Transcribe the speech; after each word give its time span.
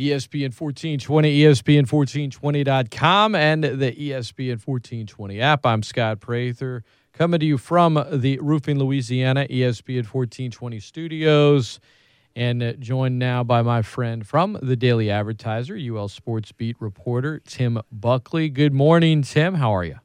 ESPN 0.00 0.58
1420, 0.58 1.40
ESPN1420.com, 1.40 3.34
and 3.34 3.64
the 3.64 3.92
ESPN 3.92 4.58
1420 4.64 5.40
app. 5.42 5.66
I'm 5.66 5.82
Scott 5.82 6.20
Prather, 6.20 6.82
coming 7.12 7.38
to 7.40 7.44
you 7.44 7.58
from 7.58 8.02
the 8.10 8.38
Roofing 8.38 8.78
Louisiana 8.78 9.46
ESPN 9.50 10.06
1420 10.06 10.80
studios, 10.80 11.80
and 12.34 12.76
joined 12.78 13.18
now 13.18 13.44
by 13.44 13.60
my 13.60 13.82
friend 13.82 14.26
from 14.26 14.58
the 14.62 14.74
Daily 14.74 15.10
Advertiser, 15.10 15.76
UL 15.76 16.08
Sports 16.08 16.50
Beat 16.52 16.76
reporter, 16.80 17.38
Tim 17.40 17.82
Buckley. 17.92 18.48
Good 18.48 18.72
morning, 18.72 19.20
Tim. 19.20 19.56
How 19.56 19.74
are 19.74 19.84
you? 19.84 19.96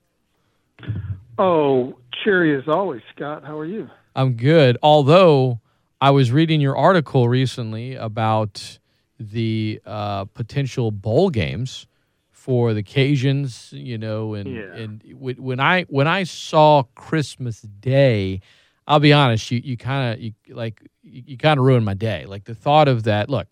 Oh, 1.38 1.98
cheery 2.21 2.57
as 2.57 2.68
always, 2.68 3.02
Scott. 3.16 3.46
How 3.46 3.57
are 3.57 3.66
you? 3.66 3.89
I'm 4.14 4.34
good. 4.34 4.77
Although 4.84 5.62
I 6.02 6.12
was 6.12 6.34
reading 6.34 6.59
your 6.59 6.75
article 6.75 7.30
recently 7.30 7.96
about 7.96 8.80
the 9.20 9.82
uh, 9.86 10.26
potential 10.26 10.92
bowl 10.92 11.30
games 11.30 11.88
for 12.32 12.73
the 12.73 12.84
Cajuns, 12.84 13.72
you 13.72 13.98
know, 13.98 14.34
and 14.34 14.56
Yeah. 14.56 14.76
and 14.76 15.04
when 15.18 15.60
I 15.60 15.84
when 15.84 16.08
I 16.08 16.23
saw 16.23 16.84
Christmas 16.96 17.62
Day, 17.62 18.42
I'll 18.88 19.00
be 19.00 19.14
honest, 19.14 19.50
you 19.52 19.62
you 19.64 19.78
kind 19.78 20.14
of 20.14 20.20
you 20.22 20.34
like 20.50 20.82
you, 21.02 21.23
you 21.26 21.38
kind 21.38 21.59
of 21.59 21.66
ruined 21.66 21.86
my 21.86 21.94
day. 21.96 22.26
Like 22.26 22.44
the 22.46 22.56
thought 22.56 22.88
of 22.88 23.04
that. 23.04 23.30
Look, 23.30 23.48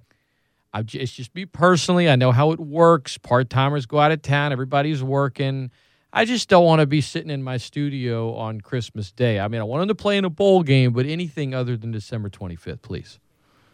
I 0.74 0.84
j- 0.84 1.00
it's 1.00 1.12
just 1.12 1.34
me 1.34 1.46
personally. 1.46 2.10
I 2.10 2.16
know 2.16 2.32
how 2.32 2.52
it 2.52 2.60
works. 2.60 3.18
Part 3.18 3.50
timers 3.50 3.86
go 3.86 4.00
out 4.00 4.12
of 4.12 4.22
town. 4.22 4.52
Everybody's 4.52 5.02
working. 5.04 5.72
I 6.16 6.26
just 6.26 6.48
don't 6.48 6.66
want 6.66 6.80
to 6.80 6.86
be 6.86 7.02
sitting 7.02 7.32
in 7.32 7.42
my 7.42 7.58
studio 7.58 8.36
on 8.36 8.62
Christmas 8.62 9.12
Day. 9.12 9.40
I 9.40 9.48
mean, 9.48 9.60
I 9.60 9.64
want 9.64 9.82
them 9.82 9.88
to 9.88 9.96
play 9.96 10.18
in 10.18 10.26
a 10.26 10.30
bowl 10.30 10.62
game, 10.62 10.94
but 10.94 11.08
anything 11.08 11.56
other 11.56 11.76
than 11.76 11.90
December 11.90 12.30
25th, 12.30 12.84
please. 12.84 13.20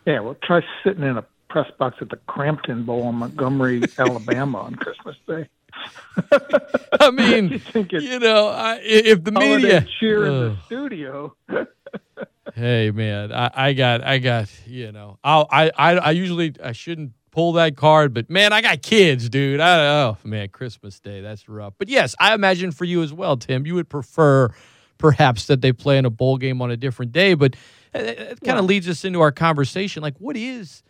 Yeah, 0.06 0.22
well, 0.22 0.38
try 0.42 0.62
sitting 0.86 1.04
in 1.04 1.18
a 1.18 1.26
press 1.50 1.70
box 1.78 1.98
at 2.02 2.10
the 2.10 2.18
Crampton 2.28 2.86
Bowl 2.86 3.10
in 3.10 3.16
Montgomery, 3.16 3.84
Alabama 3.98 4.60
on 4.60 4.76
Christmas 4.76 5.16
Day. 5.28 5.48
I 7.00 7.12
mean, 7.12 7.62
you 7.74 7.86
you 8.00 8.20
know, 8.20 8.48
I, 8.50 8.80
if 8.84 9.24
the 9.24 9.32
media 9.32 9.86
cheer 10.00 10.26
in 10.26 10.40
the 10.40 10.58
studio? 10.66 11.36
hey 12.56 12.92
man, 12.92 13.32
I, 13.32 13.52
I 13.54 13.74
got, 13.74 14.04
I 14.04 14.18
got, 14.18 14.50
you 14.66 14.92
know, 14.92 15.18
I'll, 15.24 15.48
I, 15.52 15.72
I, 15.78 15.92
I 15.98 16.12
usually 16.12 16.54
I 16.64 16.72
shouldn't 16.74 17.14
pull 17.32 17.54
that 17.54 17.78
card, 17.78 18.14
but 18.14 18.30
man, 18.30 18.52
I 18.54 18.62
got 18.62 18.82
kids, 18.82 19.30
dude. 19.30 19.60
I 19.60 20.04
oh 20.04 20.18
man, 20.24 20.50
Christmas 20.50 21.00
Day, 21.00 21.22
that's 21.22 21.48
rough. 21.48 21.74
But 21.78 21.88
yes, 21.90 22.16
I 22.20 22.34
imagine 22.34 22.72
for 22.72 22.86
you 22.86 23.02
as 23.04 23.14
well, 23.14 23.38
Tim, 23.38 23.66
you 23.66 23.76
would 23.76 23.90
prefer 23.90 24.50
perhaps 24.98 25.46
that 25.48 25.62
they 25.62 25.72
play 25.72 25.98
in 25.98 26.06
a 26.06 26.10
bowl 26.10 26.38
game 26.38 26.62
on 26.62 26.72
a 26.72 26.78
different 26.78 27.12
day. 27.12 27.34
But 27.36 27.56
uh, 27.96 28.00
it, 28.00 28.20
it 28.20 28.42
kind 28.42 28.60
of 28.60 28.66
Yeah. 28.66 28.70
leads 28.70 28.90
us 28.90 29.06
into 29.06 29.22
our 29.22 29.32
conversation. 29.32 30.04
Like, 30.04 30.18
what 30.18 30.36
is 30.36 30.84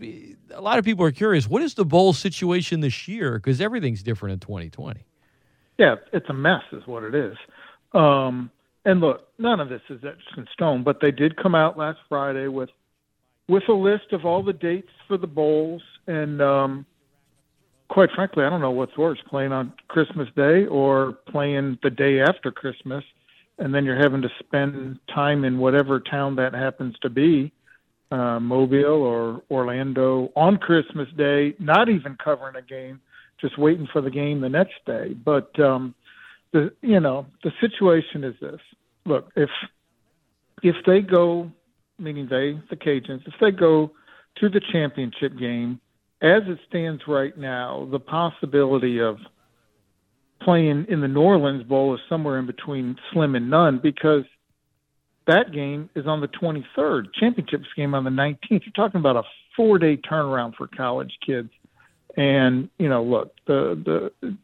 a 0.00 0.60
lot 0.60 0.78
of 0.78 0.84
people 0.84 1.04
are 1.04 1.12
curious. 1.12 1.48
What 1.48 1.62
is 1.62 1.74
the 1.74 1.84
bowl 1.84 2.12
situation 2.12 2.80
this 2.80 3.08
year? 3.08 3.34
Because 3.34 3.60
everything's 3.60 4.02
different 4.02 4.34
in 4.34 4.40
2020. 4.40 5.04
Yeah, 5.78 5.96
it's 6.12 6.28
a 6.28 6.34
mess, 6.34 6.62
is 6.72 6.86
what 6.86 7.02
it 7.02 7.14
is. 7.14 7.36
Um, 7.92 8.50
and 8.84 9.00
look, 9.00 9.28
none 9.38 9.60
of 9.60 9.68
this 9.68 9.82
is 9.90 10.00
in 10.36 10.46
stone, 10.52 10.84
but 10.84 11.00
they 11.00 11.10
did 11.10 11.36
come 11.36 11.54
out 11.54 11.76
last 11.76 11.98
Friday 12.08 12.48
with 12.48 12.70
with 13.48 13.62
a 13.68 13.72
list 13.72 14.12
of 14.12 14.24
all 14.24 14.42
the 14.42 14.52
dates 14.52 14.90
for 15.06 15.16
the 15.16 15.26
bowls, 15.26 15.80
and 16.08 16.42
um, 16.42 16.84
quite 17.88 18.10
frankly, 18.14 18.44
I 18.44 18.50
don't 18.50 18.60
know 18.60 18.70
what's 18.70 18.96
worse: 18.96 19.18
playing 19.28 19.52
on 19.52 19.72
Christmas 19.88 20.28
Day 20.36 20.66
or 20.66 21.12
playing 21.28 21.78
the 21.82 21.90
day 21.90 22.20
after 22.20 22.50
Christmas, 22.50 23.04
and 23.58 23.74
then 23.74 23.84
you're 23.84 24.00
having 24.00 24.22
to 24.22 24.30
spend 24.38 24.98
time 25.12 25.44
in 25.44 25.58
whatever 25.58 26.00
town 26.00 26.36
that 26.36 26.54
happens 26.54 26.96
to 27.02 27.10
be, 27.10 27.52
uh, 28.10 28.38
Mobile 28.40 29.02
or 29.02 29.42
Orlando, 29.50 30.30
on 30.36 30.58
Christmas 30.58 31.08
Day, 31.16 31.54
not 31.58 31.88
even 31.88 32.16
covering 32.22 32.56
a 32.56 32.62
game, 32.62 33.00
just 33.40 33.58
waiting 33.58 33.88
for 33.92 34.00
the 34.00 34.10
game 34.10 34.40
the 34.40 34.48
next 34.48 34.74
day. 34.86 35.12
But 35.12 35.58
um, 35.60 35.94
the 36.52 36.72
you 36.82 37.00
know 37.00 37.26
the 37.42 37.50
situation 37.60 38.24
is 38.24 38.34
this: 38.40 38.60
look, 39.04 39.30
if 39.36 39.50
if 40.62 40.76
they 40.86 41.00
go, 41.00 41.50
meaning 41.98 42.26
they, 42.30 42.60
the 42.70 42.76
Cajuns, 42.76 43.26
if 43.26 43.34
they 43.40 43.50
go 43.50 43.92
to 44.40 44.48
the 44.48 44.60
championship 44.72 45.38
game, 45.38 45.80
as 46.22 46.42
it 46.46 46.58
stands 46.68 47.02
right 47.06 47.36
now, 47.36 47.88
the 47.90 47.98
possibility 47.98 49.00
of 49.00 49.18
playing 50.42 50.86
in 50.88 51.00
the 51.00 51.08
New 51.08 51.20
Orleans 51.20 51.64
Bowl 51.64 51.94
is 51.94 52.00
somewhere 52.08 52.38
in 52.38 52.46
between 52.46 52.96
slim 53.12 53.34
and 53.34 53.50
none 53.50 53.80
because 53.82 54.24
that 55.26 55.52
game 55.52 55.90
is 55.94 56.06
on 56.06 56.20
the 56.20 56.28
23rd, 56.28 57.06
championships 57.18 57.66
game 57.76 57.94
on 57.94 58.04
the 58.04 58.10
19th. 58.10 58.38
You're 58.50 58.72
talking 58.74 59.00
about 59.00 59.16
a 59.16 59.22
four 59.56 59.78
day 59.78 59.96
turnaround 59.96 60.54
for 60.56 60.66
college 60.66 61.12
kids. 61.24 61.50
And, 62.16 62.70
you 62.78 62.88
know, 62.88 63.02
look, 63.02 63.34
the, 63.46 64.10
the, 64.22 64.36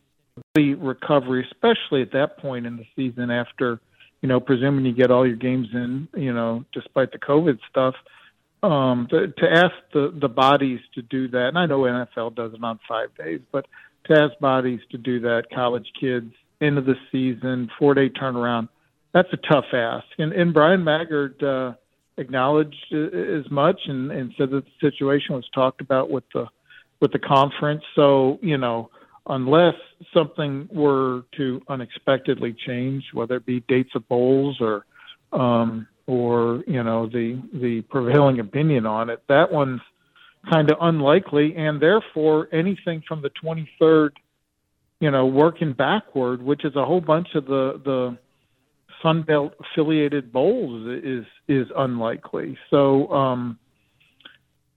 the 0.55 0.75
recovery, 0.75 1.47
especially 1.51 2.03
at 2.03 2.13
that 2.13 2.39
point 2.39 2.67
in 2.67 2.77
the 2.77 2.85
season 2.97 3.31
after, 3.31 3.81
you 4.21 4.29
know, 4.29 4.41
presuming 4.41 4.85
you 4.85 4.93
get 4.93 5.11
all 5.11 5.27
your 5.27 5.37
games 5.37 5.69
in, 5.73 6.09
you 6.15 6.33
know, 6.33 6.65
despite 6.73 7.13
the 7.13 7.19
COVID 7.19 7.59
stuff, 7.71 7.95
um, 8.63 9.09
to, 9.11 9.29
to 9.29 9.51
ask 9.51 9.75
the, 9.93 10.17
the 10.21 10.29
bodies 10.29 10.81
to 10.95 11.03
do 11.03 11.29
that, 11.29 11.49
and 11.49 11.59
I 11.59 11.67
know 11.67 11.81
NFL 11.81 12.37
does 12.37 12.53
it 12.55 12.63
on 12.63 12.79
five 12.89 13.09
days, 13.17 13.41
but 13.51 13.67
to 14.05 14.15
ask 14.15 14.39
bodies 14.39 14.81
to 14.91 14.99
do 14.99 15.21
that, 15.21 15.45
college 15.53 15.91
kids, 15.99 16.33
end 16.61 16.79
of 16.79 16.87
the 16.87 16.95
season, 17.11 17.71
four 17.79 17.95
day 17.95 18.09
turnaround, 18.09 18.69
that's 19.13 19.29
a 19.33 19.37
tough 19.37 19.67
ask. 19.73 20.07
And, 20.19 20.33
and 20.33 20.55
Bryan 20.55 20.85
Maggard 20.85 21.43
uh, 21.43 21.75
acknowledged 22.17 22.93
as 22.93 23.51
much 23.51 23.81
and, 23.87 24.11
and 24.11 24.33
said 24.39 24.51
that 24.51 24.65
the 24.65 24.91
situation 24.91 25.35
was 25.35 25.49
talked 25.55 25.81
about 25.81 26.11
with 26.11 26.25
the 26.35 26.47
with 27.01 27.13
the 27.13 27.19
conference. 27.19 27.83
So 27.95 28.39
you 28.43 28.59
know, 28.59 28.91
unless 29.27 29.75
something 30.15 30.69
were 30.73 31.25
to 31.37 31.61
unexpectedly 31.69 32.55
change, 32.67 33.05
whether 33.13 33.37
it 33.37 33.47
be 33.47 33.61
dates 33.61 33.91
of 33.95 34.09
bowls 34.09 34.59
or 34.61 34.87
um, 35.33 35.87
or 36.07 36.63
you 36.67 36.83
know 36.83 37.07
the 37.07 37.43
the 37.53 37.83
prevailing 37.83 38.41
opinion 38.41 38.87
on 38.87 39.11
it, 39.11 39.23
that 39.29 39.53
one's 39.53 39.81
kind 40.51 40.71
of 40.71 40.79
unlikely, 40.81 41.55
and 41.57 41.81
therefore 41.81 42.49
anything 42.53 43.03
from 43.07 43.23
the 43.23 43.31
23rd, 43.45 44.11
you 44.99 45.11
know, 45.11 45.27
working 45.27 45.73
backward, 45.73 46.43
which 46.43 46.65
is 46.65 46.75
a 46.75 46.85
whole 46.85 47.01
bunch 47.01 47.29
of 47.35 47.47
the 47.47 47.81
the 47.85 48.19
Sun 49.03 49.23
Belt 49.23 49.55
affiliated 49.61 50.33
bowls, 50.33 50.87
is 51.05 51.25
is 51.49 51.67
unlikely. 51.77 52.57
So. 52.71 53.11
um 53.13 53.59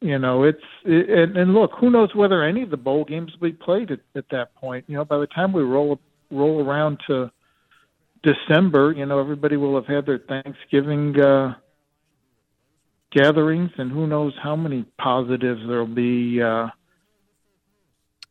you 0.01 0.19
know, 0.19 0.43
it's 0.43 0.61
it, 0.83 1.09
and, 1.09 1.35
and 1.35 1.53
look, 1.53 1.71
who 1.79 1.89
knows 1.89 2.13
whether 2.13 2.43
any 2.43 2.61
of 2.61 2.69
the 2.69 2.77
bowl 2.77 3.05
games 3.05 3.31
will 3.31 3.49
be 3.49 3.53
played 3.55 3.89
at, 3.89 4.01
at 4.15 4.25
that 4.29 4.53
point. 4.53 4.85
You 4.87 4.97
know, 4.97 5.05
by 5.05 5.17
the 5.17 5.25
time 5.25 5.51
we 5.51 5.63
roll 5.63 5.99
roll 6.29 6.63
around 6.63 6.99
to 7.07 7.31
December, 8.21 8.93
you 8.95 9.05
know, 9.05 9.19
everybody 9.19 9.57
will 9.57 9.75
have 9.75 9.87
had 9.87 10.05
their 10.05 10.19
Thanksgiving 10.19 11.19
uh, 11.19 11.55
gatherings, 13.11 13.71
and 13.77 13.91
who 13.91 14.05
knows 14.05 14.33
how 14.43 14.55
many 14.55 14.85
positives 14.99 15.61
there'll 15.67 15.87
be 15.87 16.41
uh, 16.41 16.67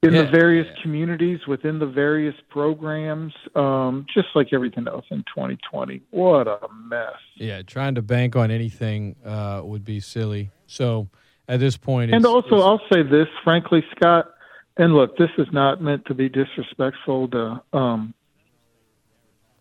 in 0.04 0.12
Yeah. 0.14 0.22
the 0.22 0.28
various 0.30 0.66
communities 0.82 1.46
within 1.46 1.78
the 1.78 1.86
various 1.86 2.34
programs. 2.50 3.32
Um, 3.54 4.06
just 4.12 4.28
like 4.34 4.52
everything 4.52 4.86
else 4.86 5.06
in 5.10 5.24
2020, 5.34 6.02
what 6.10 6.46
a 6.46 6.58
mess. 6.88 7.14
Yeah, 7.36 7.62
trying 7.62 7.94
to 7.96 8.02
bank 8.02 8.36
on 8.36 8.50
anything 8.50 9.16
uh, 9.24 9.62
would 9.64 9.84
be 9.84 10.00
silly. 10.00 10.50
So 10.66 11.08
at 11.48 11.60
this 11.60 11.76
point, 11.76 12.12
And 12.12 12.24
also, 12.26 12.60
I'll 12.60 12.82
say 12.92 13.02
this, 13.02 13.28
frankly, 13.42 13.84
Scott. 13.96 14.30
And 14.76 14.92
look, 14.94 15.16
this 15.16 15.30
is 15.38 15.46
not 15.52 15.80
meant 15.80 16.04
to 16.06 16.14
be 16.14 16.28
disrespectful 16.28 17.28
to, 17.28 17.62
um, 17.72 18.12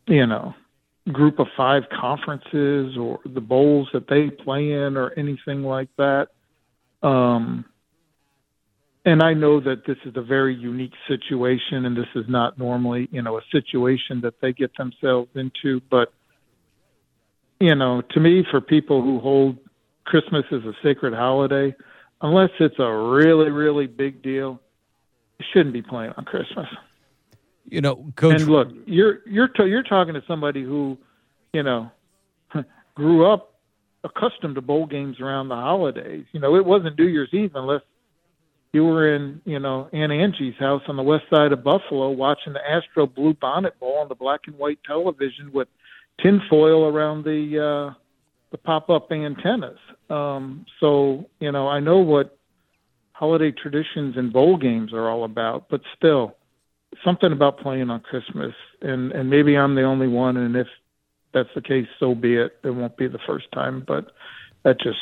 you 0.07 0.25
know, 0.25 0.55
group 1.11 1.37
of 1.39 1.47
five 1.55 1.83
conferences 1.89 2.97
or 2.97 3.19
the 3.25 3.41
bowls 3.41 3.89
that 3.93 4.07
they 4.07 4.29
play 4.29 4.71
in 4.71 4.97
or 4.97 5.11
anything 5.17 5.63
like 5.63 5.89
that. 5.97 6.29
Um, 7.03 7.65
and 9.05 9.21
I 9.21 9.33
know 9.33 9.59
that 9.59 9.85
this 9.85 9.97
is 10.05 10.13
a 10.15 10.21
very 10.21 10.55
unique 10.55 10.93
situation, 11.07 11.85
and 11.85 11.95
this 11.95 12.07
is 12.15 12.25
not 12.29 12.57
normally, 12.57 13.09
you 13.11 13.21
know, 13.21 13.37
a 13.37 13.41
situation 13.51 14.21
that 14.21 14.39
they 14.41 14.53
get 14.53 14.71
themselves 14.77 15.29
into. 15.35 15.81
But, 15.91 16.13
you 17.59 17.75
know, 17.75 18.01
to 18.11 18.19
me, 18.19 18.45
for 18.49 18.61
people 18.61 19.01
who 19.01 19.19
hold 19.19 19.57
Christmas 20.05 20.45
as 20.51 20.63
a 20.63 20.73
sacred 20.81 21.13
holiday, 21.13 21.75
unless 22.21 22.51
it's 22.61 22.79
a 22.79 22.89
really, 22.89 23.51
really 23.51 23.87
big 23.87 24.23
deal, 24.23 24.61
you 25.37 25.45
shouldn't 25.51 25.73
be 25.73 25.81
playing 25.81 26.13
on 26.15 26.23
Christmas. 26.23 26.67
you 27.65 27.81
know, 27.81 28.05
coach. 28.15 28.41
And 28.41 28.49
look, 28.49 28.69
you're 28.85 29.19
you're 29.27 29.49
t- 29.49 29.65
you're 29.65 29.83
talking 29.83 30.13
to 30.13 30.23
somebody 30.27 30.63
who, 30.63 30.97
you 31.51 31.63
know, 31.63 31.91
grew 32.95 33.29
up 33.29 33.53
accustomed 34.05 34.55
to 34.55 34.61
bowl 34.61 34.85
games 34.85 35.19
around 35.19 35.49
the 35.49 35.55
holidays. 35.55 36.25
You 36.31 36.39
know, 36.39 36.55
it 36.55 36.65
wasn't 36.65 36.97
New 36.97 37.05
Year's 37.07 37.29
Eve 37.33 37.51
unless 37.55 37.81
you 38.73 38.83
were 38.83 39.15
in, 39.15 39.39
you 39.45 39.59
know, 39.59 39.87
Aunt 39.93 40.11
Angie's 40.11 40.55
house 40.59 40.81
on 40.87 40.97
the 40.97 41.03
west 41.03 41.25
side 41.33 41.51
of 41.51 41.63
Buffalo 41.63 42.09
watching 42.09 42.53
the 42.53 42.69
Astro 42.69 43.05
Blue 43.05 43.33
Bonnet 43.33 43.79
Bowl 43.79 43.99
on 43.99 44.09
the 44.09 44.15
black 44.15 44.41
and 44.47 44.57
white 44.57 44.79
television 44.85 45.51
with 45.53 45.67
tinfoil 46.21 46.85
around 46.85 47.23
the 47.23 47.91
uh, 47.91 47.93
the 48.51 48.57
pop 48.57 48.89
up 48.89 49.11
antennas. 49.11 49.77
Um, 50.09 50.65
so 50.79 51.29
you 51.39 51.51
know, 51.51 51.67
I 51.67 51.79
know 51.79 51.99
what 51.99 52.37
holiday 53.11 53.51
traditions 53.51 54.17
and 54.17 54.33
bowl 54.33 54.57
games 54.57 54.91
are 54.91 55.07
all 55.07 55.23
about. 55.23 55.69
But 55.69 55.81
still, 55.95 56.35
something 57.05 57.31
about 57.31 57.59
playing 57.59 57.91
on 57.91 58.01
Christmas, 58.01 58.53
and 58.81 59.11
and 59.11 59.29
maybe 59.29 59.55
I'm 59.55 59.75
the 59.75 59.83
only 59.83 60.07
one, 60.07 60.35
and 60.35 60.55
if 60.55 60.67
that's 61.31 61.49
the 61.53 61.61
case, 61.61 61.87
so 61.99 62.15
be 62.15 62.37
it. 62.37 62.57
It 62.63 62.71
won't 62.71 62.97
be 62.97 63.07
the 63.07 63.19
first 63.25 63.51
time, 63.53 63.83
but 63.87 64.11
that 64.63 64.79
just 64.79 64.99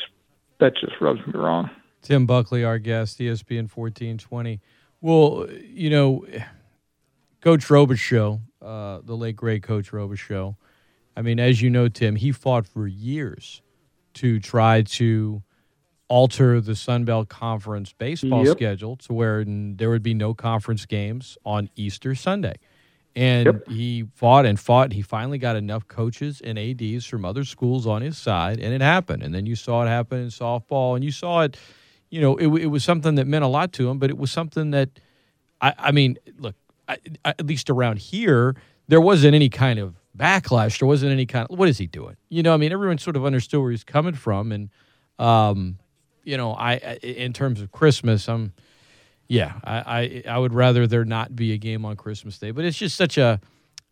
that 0.59 0.73
just 0.75 0.93
rubs 0.99 1.25
me 1.25 1.33
wrong. 1.35 1.69
Tim 2.01 2.25
Buckley, 2.25 2.63
our 2.63 2.79
guest, 2.79 3.19
ESPN 3.19 3.69
fourteen 3.69 4.17
twenty. 4.17 4.59
Well, 5.01 5.47
you 5.63 5.89
know, 5.89 6.25
Coach 7.41 7.65
Robichaux, 7.67 8.39
uh, 8.61 8.99
the 9.03 9.15
late 9.15 9.35
great 9.35 9.63
Coach 9.63 9.91
Robichaux. 9.91 10.55
I 11.15 11.21
mean, 11.21 11.39
as 11.39 11.61
you 11.61 11.69
know, 11.69 11.87
Tim, 11.87 12.15
he 12.15 12.31
fought 12.31 12.65
for 12.67 12.87
years 12.87 13.61
to 14.15 14.39
try 14.39 14.81
to 14.83 15.41
alter 16.07 16.59
the 16.59 16.75
Sun 16.75 17.05
Belt 17.05 17.29
Conference 17.29 17.93
baseball 17.93 18.45
Yep. 18.45 18.57
schedule 18.57 18.95
to 18.97 19.13
where 19.13 19.43
there 19.47 19.89
would 19.89 20.03
be 20.03 20.13
no 20.13 20.33
conference 20.33 20.85
games 20.85 21.37
on 21.45 21.69
Easter 21.75 22.15
Sunday. 22.15 22.55
And 23.15 23.45
Yep. 23.45 23.67
he 23.69 24.03
fought 24.13 24.45
and 24.45 24.59
fought. 24.59 24.93
He 24.93 25.01
finally 25.01 25.37
got 25.37 25.55
enough 25.55 25.87
coaches 25.87 26.41
and 26.43 26.57
ADs 26.59 27.05
from 27.05 27.25
other 27.25 27.43
schools 27.43 27.87
on 27.87 28.01
his 28.01 28.17
side, 28.17 28.59
and 28.59 28.73
it 28.73 28.81
happened. 28.81 29.23
And 29.23 29.33
then 29.33 29.45
you 29.45 29.55
saw 29.55 29.83
it 29.83 29.87
happen 29.87 30.19
in 30.19 30.27
softball, 30.27 30.95
and 30.95 31.03
you 31.03 31.11
saw 31.11 31.41
it. 31.41 31.57
You 32.11 32.21
know, 32.21 32.37
it, 32.37 32.47
it 32.47 32.67
was 32.67 32.83
something 32.83 33.15
that 33.15 33.25
meant 33.25 33.43
a 33.43 33.47
lot 33.47 33.73
to 33.73 33.89
him, 33.89 33.97
but 33.97 34.09
it 34.11 34.17
was 34.17 34.31
something 34.31 34.71
that, 34.71 34.89
I, 35.61 35.73
I 35.77 35.91
mean, 35.91 36.17
look, 36.37 36.55
I, 36.87 36.97
at 37.25 37.45
least 37.45 37.69
around 37.69 37.97
here, 37.97 38.55
there 38.87 39.01
wasn't 39.01 39.33
any 39.33 39.49
kind 39.49 39.79
of 39.79 39.95
backlash. 40.15 40.79
There 40.79 40.87
wasn't 40.87 41.11
any 41.11 41.25
kind 41.25 41.47
of 41.49 41.57
what 41.57 41.69
is 41.69 41.77
he 41.77 41.87
doing? 41.87 42.17
You 42.29 42.43
know, 42.43 42.53
I 42.53 42.57
mean, 42.57 42.71
everyone 42.71 42.97
sort 42.97 43.15
of 43.15 43.25
understood 43.25 43.61
where 43.61 43.71
he's 43.71 43.83
coming 43.83 44.13
from, 44.13 44.51
and 44.51 44.69
um, 45.17 45.77
you 46.23 46.37
know, 46.37 46.53
I 46.53 46.75
in 47.01 47.33
terms 47.33 47.61
of 47.61 47.71
Christmas, 47.71 48.27
I'm 48.27 48.53
yeah, 49.27 49.53
I, 49.63 50.23
I 50.27 50.33
I 50.33 50.37
would 50.37 50.53
rather 50.53 50.87
there 50.87 51.05
not 51.05 51.35
be 51.35 51.53
a 51.53 51.57
game 51.57 51.85
on 51.85 51.95
Christmas 51.95 52.37
Day, 52.37 52.51
but 52.51 52.65
it's 52.65 52.77
just 52.77 52.97
such 52.97 53.17
a 53.17 53.39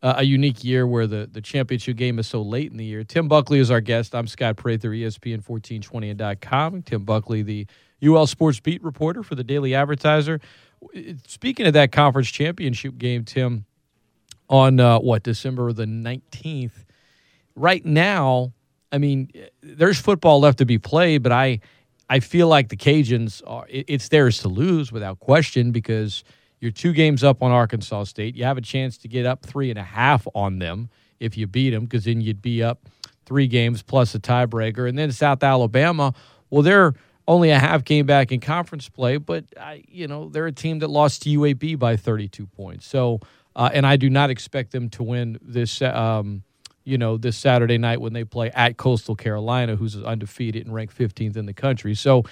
a 0.02 0.24
unique 0.24 0.64
year 0.64 0.88
where 0.88 1.08
the 1.08 1.30
the 1.32 1.42
championship 1.42 1.98
game 1.98 2.20
is 2.20 2.28
so 2.28 2.42
late 2.42 2.72
in 2.72 2.78
the 2.78 2.86
year. 2.86 3.04
Tim 3.04 3.28
Buckley 3.28 3.60
is 3.60 3.72
our 3.72 3.82
guest. 3.82 4.16
I'm 4.16 4.28
Scott 4.28 4.58
Prather, 4.58 4.90
ESPN 4.90 5.44
1420.com. 5.44 6.84
Tim 6.84 7.04
Buckley, 7.04 7.42
the 7.42 7.68
UL 8.04 8.28
Sports 8.28 8.60
beat 8.60 8.84
reporter 8.84 9.24
for 9.24 9.36
the 9.36 9.44
Daily 9.44 9.76
Advertiser. 9.76 10.40
Speaking 11.28 11.68
of 11.68 11.74
that 11.74 11.92
conference 11.92 12.30
championship 12.30 12.98
game, 12.98 13.26
Tim, 13.26 13.66
on 14.50 14.80
uh, 14.80 15.00
what 15.00 15.24
December 15.24 15.72
the 15.74 15.86
19th. 15.86 16.86
Right 17.56 17.86
now, 17.86 18.54
I 18.92 18.98
mean, 18.98 19.30
there's 19.62 20.00
football 20.00 20.40
left 20.40 20.58
to 20.60 20.66
be 20.66 20.78
played, 20.80 21.24
but 21.24 21.32
I 21.32 21.60
I 22.12 22.20
feel 22.22 22.48
like 22.48 22.70
the 22.70 22.78
Cajuns 22.78 23.44
are 23.46 23.68
it- 23.70 23.86
it's 23.88 24.08
theirs 24.08 24.40
to 24.40 24.48
lose 24.48 24.92
without 24.92 25.20
question 25.20 25.72
because 25.72 26.24
you're 26.60 26.72
two 26.72 26.94
games 26.94 27.24
up 27.24 27.44
on 27.44 27.52
Arkansas 27.52 28.06
State. 28.06 28.36
You 28.36 28.46
have 28.46 28.58
a 28.58 28.62
chance 28.62 28.98
to 29.00 29.08
get 29.08 29.26
up 29.26 29.46
three 29.46 29.70
and 29.70 29.78
a 29.78 29.84
half 29.84 30.28
on 30.34 30.58
them 30.60 30.90
if 31.20 31.38
you 31.38 31.46
beat 31.46 31.70
them, 31.72 31.84
because 31.84 32.06
then 32.06 32.22
you'd 32.22 32.42
be 32.42 32.64
up 32.64 32.90
three 33.26 33.46
games 33.48 33.84
plus 33.84 34.16
a 34.16 34.20
tiebreaker. 34.20 34.90
And 34.90 34.98
then 34.98 35.12
South 35.12 35.44
Alabama, 35.44 36.14
well, 36.50 36.64
they're 36.64 36.96
only 37.30 37.52
a 37.52 37.60
half 37.60 37.86
game 37.86 38.08
back 38.08 38.32
in 38.32 38.40
conference 38.40 38.90
play, 38.90 39.18
but 39.18 39.46
I, 39.56 39.84
you 39.88 40.08
know 40.08 40.30
they're 40.30 40.48
a 40.48 40.52
team 40.52 40.80
that 40.80 40.90
lost 40.90 41.22
to 41.22 41.30
UAB 41.30 41.78
by 41.78 41.96
32 41.96 42.48
points. 42.48 42.88
So, 42.88 43.20
uh, 43.56 43.70
and 43.72 43.86
I 43.86 43.98
do 43.98 44.10
not 44.10 44.32
expect 44.32 44.72
them 44.72 44.90
to 44.90 45.04
win 45.04 45.38
this. 45.42 45.82
Um, 45.82 46.44
you 46.86 46.98
know, 46.98 47.18
this 47.18 47.38
Saturday 47.38 47.78
night 47.78 48.02
when 48.02 48.14
they 48.14 48.24
play 48.24 48.50
at 48.50 48.78
Coastal 48.78 49.16
Carolina, 49.16 49.76
who's 49.76 49.96
undefeated 49.96 50.66
and 50.66 50.74
ranked 50.74 50.98
15th 50.98 51.38
in 51.38 51.46
the 51.46 51.54
country. 51.54 51.94
So, 51.94 52.24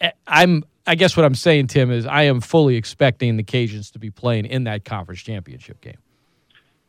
I, 0.00 0.12
I'm. 0.26 0.64
I 0.84 0.96
guess 0.96 1.16
what 1.16 1.24
I'm 1.24 1.36
saying, 1.36 1.68
Tim, 1.68 1.92
is 1.92 2.06
I 2.06 2.22
am 2.22 2.40
fully 2.40 2.74
expecting 2.74 3.36
the 3.36 3.44
Cajuns 3.44 3.92
to 3.92 4.00
be 4.00 4.10
playing 4.10 4.46
in 4.46 4.64
that 4.64 4.84
conference 4.84 5.20
championship 5.20 5.80
game. 5.80 5.98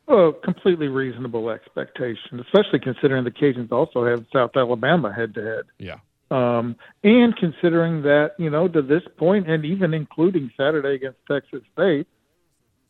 Well, 0.08 0.34
completely 0.34 0.88
reasonable 0.88 1.50
expectation, 1.52 2.40
especially 2.40 2.80
considering 2.80 3.24
the 3.24 3.32
Cajuns 3.32 3.72
also 3.72 4.04
have 4.06 4.26
South 4.34 4.52
Alabama 4.56 5.14
head 5.14 5.36
to 5.36 5.44
head. 5.44 5.64
Yeah. 5.78 5.98
Um, 6.34 6.76
and 7.04 7.36
considering 7.38 8.02
that, 8.02 8.32
you 8.40 8.50
know, 8.50 8.68
to 8.68 8.82
this 8.82 9.04
point, 9.18 9.48
and 9.48 9.64
even 9.64 9.94
including 9.94 10.52
Saturday 10.58 10.96
against 10.96 11.20
Texas 11.30 11.62
State, 11.74 12.08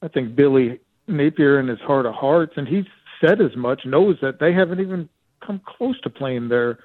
I 0.02 0.08
think 0.08 0.34
Billy 0.34 0.80
Napier 1.08 1.60
in 1.60 1.68
his 1.68 1.80
heart 1.80 2.06
of 2.06 2.14
hearts, 2.14 2.54
and 2.56 2.66
he's 2.66 2.86
said 3.20 3.42
as 3.42 3.54
much, 3.58 3.82
knows 3.86 4.16
that 4.22 4.40
they 4.40 4.54
haven't 4.54 4.80
even 4.80 5.10
come 5.46 5.60
close 5.66 6.00
to 6.02 6.10
playing 6.10 6.48
their 6.48 6.80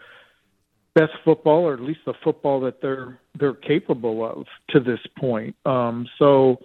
best 0.96 1.12
football, 1.24 1.62
or 1.62 1.74
at 1.74 1.80
least 1.80 2.00
the 2.06 2.14
football 2.24 2.58
that 2.60 2.82
they're 2.82 3.20
they're 3.38 3.54
capable 3.54 4.28
of 4.28 4.46
to 4.70 4.80
this 4.80 4.98
point. 5.16 5.54
Um, 5.64 6.08
so, 6.18 6.58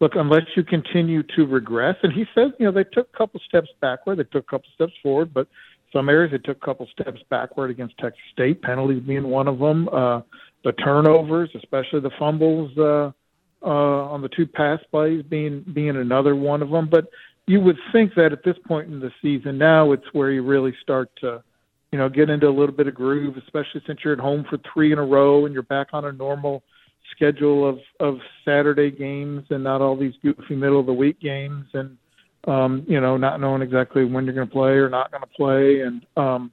look, 0.00 0.12
unless 0.14 0.46
you 0.56 0.64
continue 0.64 1.22
to 1.36 1.44
regress, 1.44 1.96
and 2.02 2.10
he 2.10 2.24
says, 2.34 2.52
you 2.58 2.64
know, 2.64 2.72
they 2.72 2.84
took 2.84 3.08
a 3.12 3.16
couple 3.18 3.38
steps 3.46 3.68
backward, 3.82 4.18
they 4.18 4.24
took 4.24 4.44
a 4.44 4.50
couple 4.50 4.68
steps 4.74 4.94
forward, 5.02 5.34
but 5.34 5.46
some 5.96 6.10
areas 6.10 6.30
they 6.30 6.38
took 6.38 6.58
a 6.62 6.66
couple 6.66 6.86
steps 6.92 7.20
backward 7.30 7.70
against 7.70 7.96
Texas 7.98 8.20
State, 8.32 8.60
penalties 8.60 9.02
being 9.02 9.28
one 9.28 9.48
of 9.48 9.58
them, 9.58 9.88
uh, 9.88 10.20
the 10.62 10.72
turnovers, 10.72 11.48
especially 11.56 12.00
the 12.00 12.10
fumbles 12.18 12.70
uh, 12.76 13.10
uh, 13.62 14.12
on 14.12 14.20
the 14.20 14.28
two 14.28 14.46
pass 14.46 14.78
plays 14.90 15.22
being 15.22 15.64
being 15.72 15.96
another 15.96 16.36
one 16.36 16.60
of 16.60 16.70
them. 16.70 16.88
But 16.90 17.06
you 17.46 17.60
would 17.60 17.78
think 17.92 18.14
that 18.16 18.32
at 18.32 18.44
this 18.44 18.56
point 18.66 18.88
in 18.88 19.00
the 19.00 19.10
season, 19.22 19.56
now 19.56 19.92
it's 19.92 20.04
where 20.12 20.30
you 20.30 20.42
really 20.42 20.74
start 20.82 21.10
to, 21.20 21.42
you 21.92 21.98
know, 21.98 22.08
get 22.08 22.28
into 22.28 22.48
a 22.48 22.50
little 22.50 22.74
bit 22.74 22.88
of 22.88 22.94
groove, 22.94 23.36
especially 23.38 23.82
since 23.86 24.00
you're 24.04 24.12
at 24.12 24.18
home 24.18 24.44
for 24.50 24.58
three 24.72 24.92
in 24.92 24.98
a 24.98 25.04
row 25.04 25.46
and 25.46 25.54
you're 25.54 25.62
back 25.62 25.88
on 25.92 26.04
a 26.04 26.12
normal 26.12 26.62
schedule 27.14 27.66
of 27.66 27.78
of 28.00 28.18
Saturday 28.44 28.90
games 28.90 29.44
and 29.48 29.64
not 29.64 29.80
all 29.80 29.96
these 29.96 30.14
goofy 30.22 30.56
middle 30.56 30.80
of 30.80 30.86
the 30.86 30.92
week 30.92 31.18
games 31.20 31.66
and 31.72 31.96
um, 32.44 32.84
you 32.86 33.00
know, 33.00 33.16
not 33.16 33.40
knowing 33.40 33.62
exactly 33.62 34.04
when 34.04 34.24
you're 34.24 34.34
going 34.34 34.46
to 34.46 34.52
play 34.52 34.72
or 34.72 34.88
not 34.88 35.10
going 35.10 35.22
to 35.22 35.28
play. 35.28 35.80
And, 35.80 36.06
um, 36.16 36.52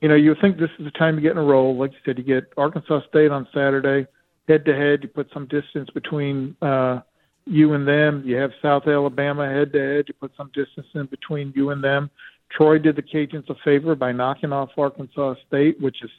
you 0.00 0.08
know, 0.08 0.14
you 0.14 0.34
think 0.40 0.58
this 0.58 0.70
is 0.78 0.84
the 0.84 0.90
time 0.92 1.16
to 1.16 1.22
get 1.22 1.32
in 1.32 1.38
a 1.38 1.42
roll. 1.42 1.76
Like 1.76 1.92
you 1.92 1.98
said, 2.04 2.18
you 2.18 2.24
get 2.24 2.52
Arkansas 2.56 3.00
State 3.08 3.30
on 3.30 3.48
Saturday, 3.52 4.06
head 4.48 4.64
to 4.66 4.74
head. 4.74 5.00
You 5.02 5.08
put 5.08 5.28
some 5.32 5.46
distance 5.46 5.90
between 5.90 6.56
uh, 6.62 7.00
you 7.46 7.72
and 7.74 7.86
them. 7.86 8.22
You 8.24 8.36
have 8.36 8.52
South 8.62 8.86
Alabama 8.86 9.48
head 9.48 9.72
to 9.72 9.80
head. 9.80 10.04
You 10.08 10.14
put 10.14 10.32
some 10.36 10.50
distance 10.54 10.86
in 10.94 11.06
between 11.06 11.52
you 11.56 11.70
and 11.70 11.82
them. 11.82 12.10
Troy 12.50 12.78
did 12.78 12.96
the 12.96 13.02
Cajuns 13.02 13.48
a 13.48 13.54
favor 13.64 13.94
by 13.94 14.12
knocking 14.12 14.52
off 14.52 14.70
Arkansas 14.76 15.34
State, 15.48 15.80
which 15.80 16.04
is, 16.04 16.10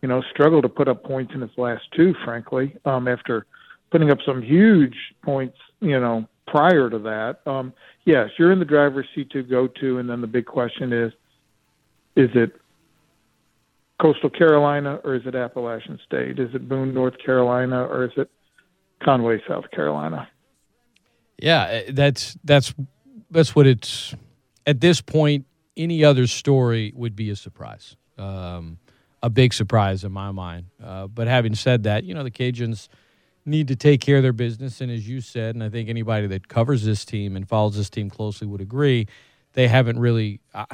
you 0.00 0.08
know, 0.08 0.22
struggled 0.30 0.62
to 0.62 0.68
put 0.68 0.88
up 0.88 1.04
points 1.04 1.32
in 1.34 1.42
its 1.42 1.56
last 1.58 1.82
two, 1.94 2.14
frankly, 2.24 2.76
um, 2.84 3.08
after 3.08 3.46
putting 3.90 4.10
up 4.10 4.18
some 4.24 4.40
huge 4.40 4.96
points, 5.22 5.58
you 5.80 6.00
know, 6.00 6.26
prior 6.46 6.88
to 6.88 6.98
that. 6.98 7.40
Um, 7.46 7.72
yes, 8.04 8.30
you're 8.38 8.52
in 8.52 8.58
the 8.58 8.64
driver's 8.64 9.06
seat 9.14 9.30
to 9.30 9.42
go 9.42 9.66
to, 9.66 9.98
and 9.98 10.08
then 10.08 10.20
the 10.20 10.26
big 10.26 10.46
question 10.46 10.92
is, 10.92 11.12
is 12.16 12.30
it 12.34 12.52
Coastal 14.00 14.30
Carolina 14.30 15.00
or 15.04 15.14
is 15.14 15.22
it 15.26 15.34
Appalachian 15.34 15.98
State? 16.04 16.38
Is 16.38 16.54
it 16.54 16.68
Boone, 16.68 16.92
North 16.92 17.14
Carolina, 17.24 17.84
or 17.84 18.04
is 18.04 18.10
it 18.16 18.30
Conway, 19.02 19.40
South 19.48 19.70
Carolina? 19.70 20.28
Yeah, 21.38 21.64
eh, 21.64 21.90
that's 21.92 22.36
that's 22.44 22.74
that's 23.30 23.54
what 23.54 23.66
it's 23.66 24.14
at 24.66 24.80
this 24.80 25.00
point. 25.00 25.46
Any 25.76 26.04
other 26.04 26.26
story 26.26 26.92
would 26.94 27.16
be 27.16 27.30
a 27.30 27.36
surprise, 27.36 27.96
um, 28.18 28.78
a 29.22 29.30
big 29.30 29.54
surprise 29.54 30.04
in 30.04 30.12
my 30.12 30.30
mind. 30.30 30.66
Uh, 30.82 31.06
but 31.06 31.28
having 31.28 31.54
said 31.54 31.84
that, 31.84 32.04
you 32.04 32.12
know 32.12 32.22
the 32.24 32.30
Cajuns 32.30 32.88
need 33.44 33.68
to 33.68 33.76
take 33.76 34.00
care 34.00 34.18
of 34.18 34.22
their 34.22 34.32
business, 34.32 34.80
and 34.80 34.90
as 34.90 35.08
you 35.08 35.20
said, 35.20 35.54
and 35.54 35.64
I 35.64 35.68
think 35.68 35.88
anybody 35.88 36.26
that 36.28 36.48
covers 36.48 36.84
this 36.84 37.04
team 37.04 37.36
and 37.36 37.48
follows 37.48 37.76
this 37.76 37.90
team 37.90 38.08
closely 38.10 38.46
would 38.46 38.60
agree, 38.60 39.06
they 39.54 39.68
haven't 39.68 39.98
really 39.98 40.40
uh, 40.54 40.66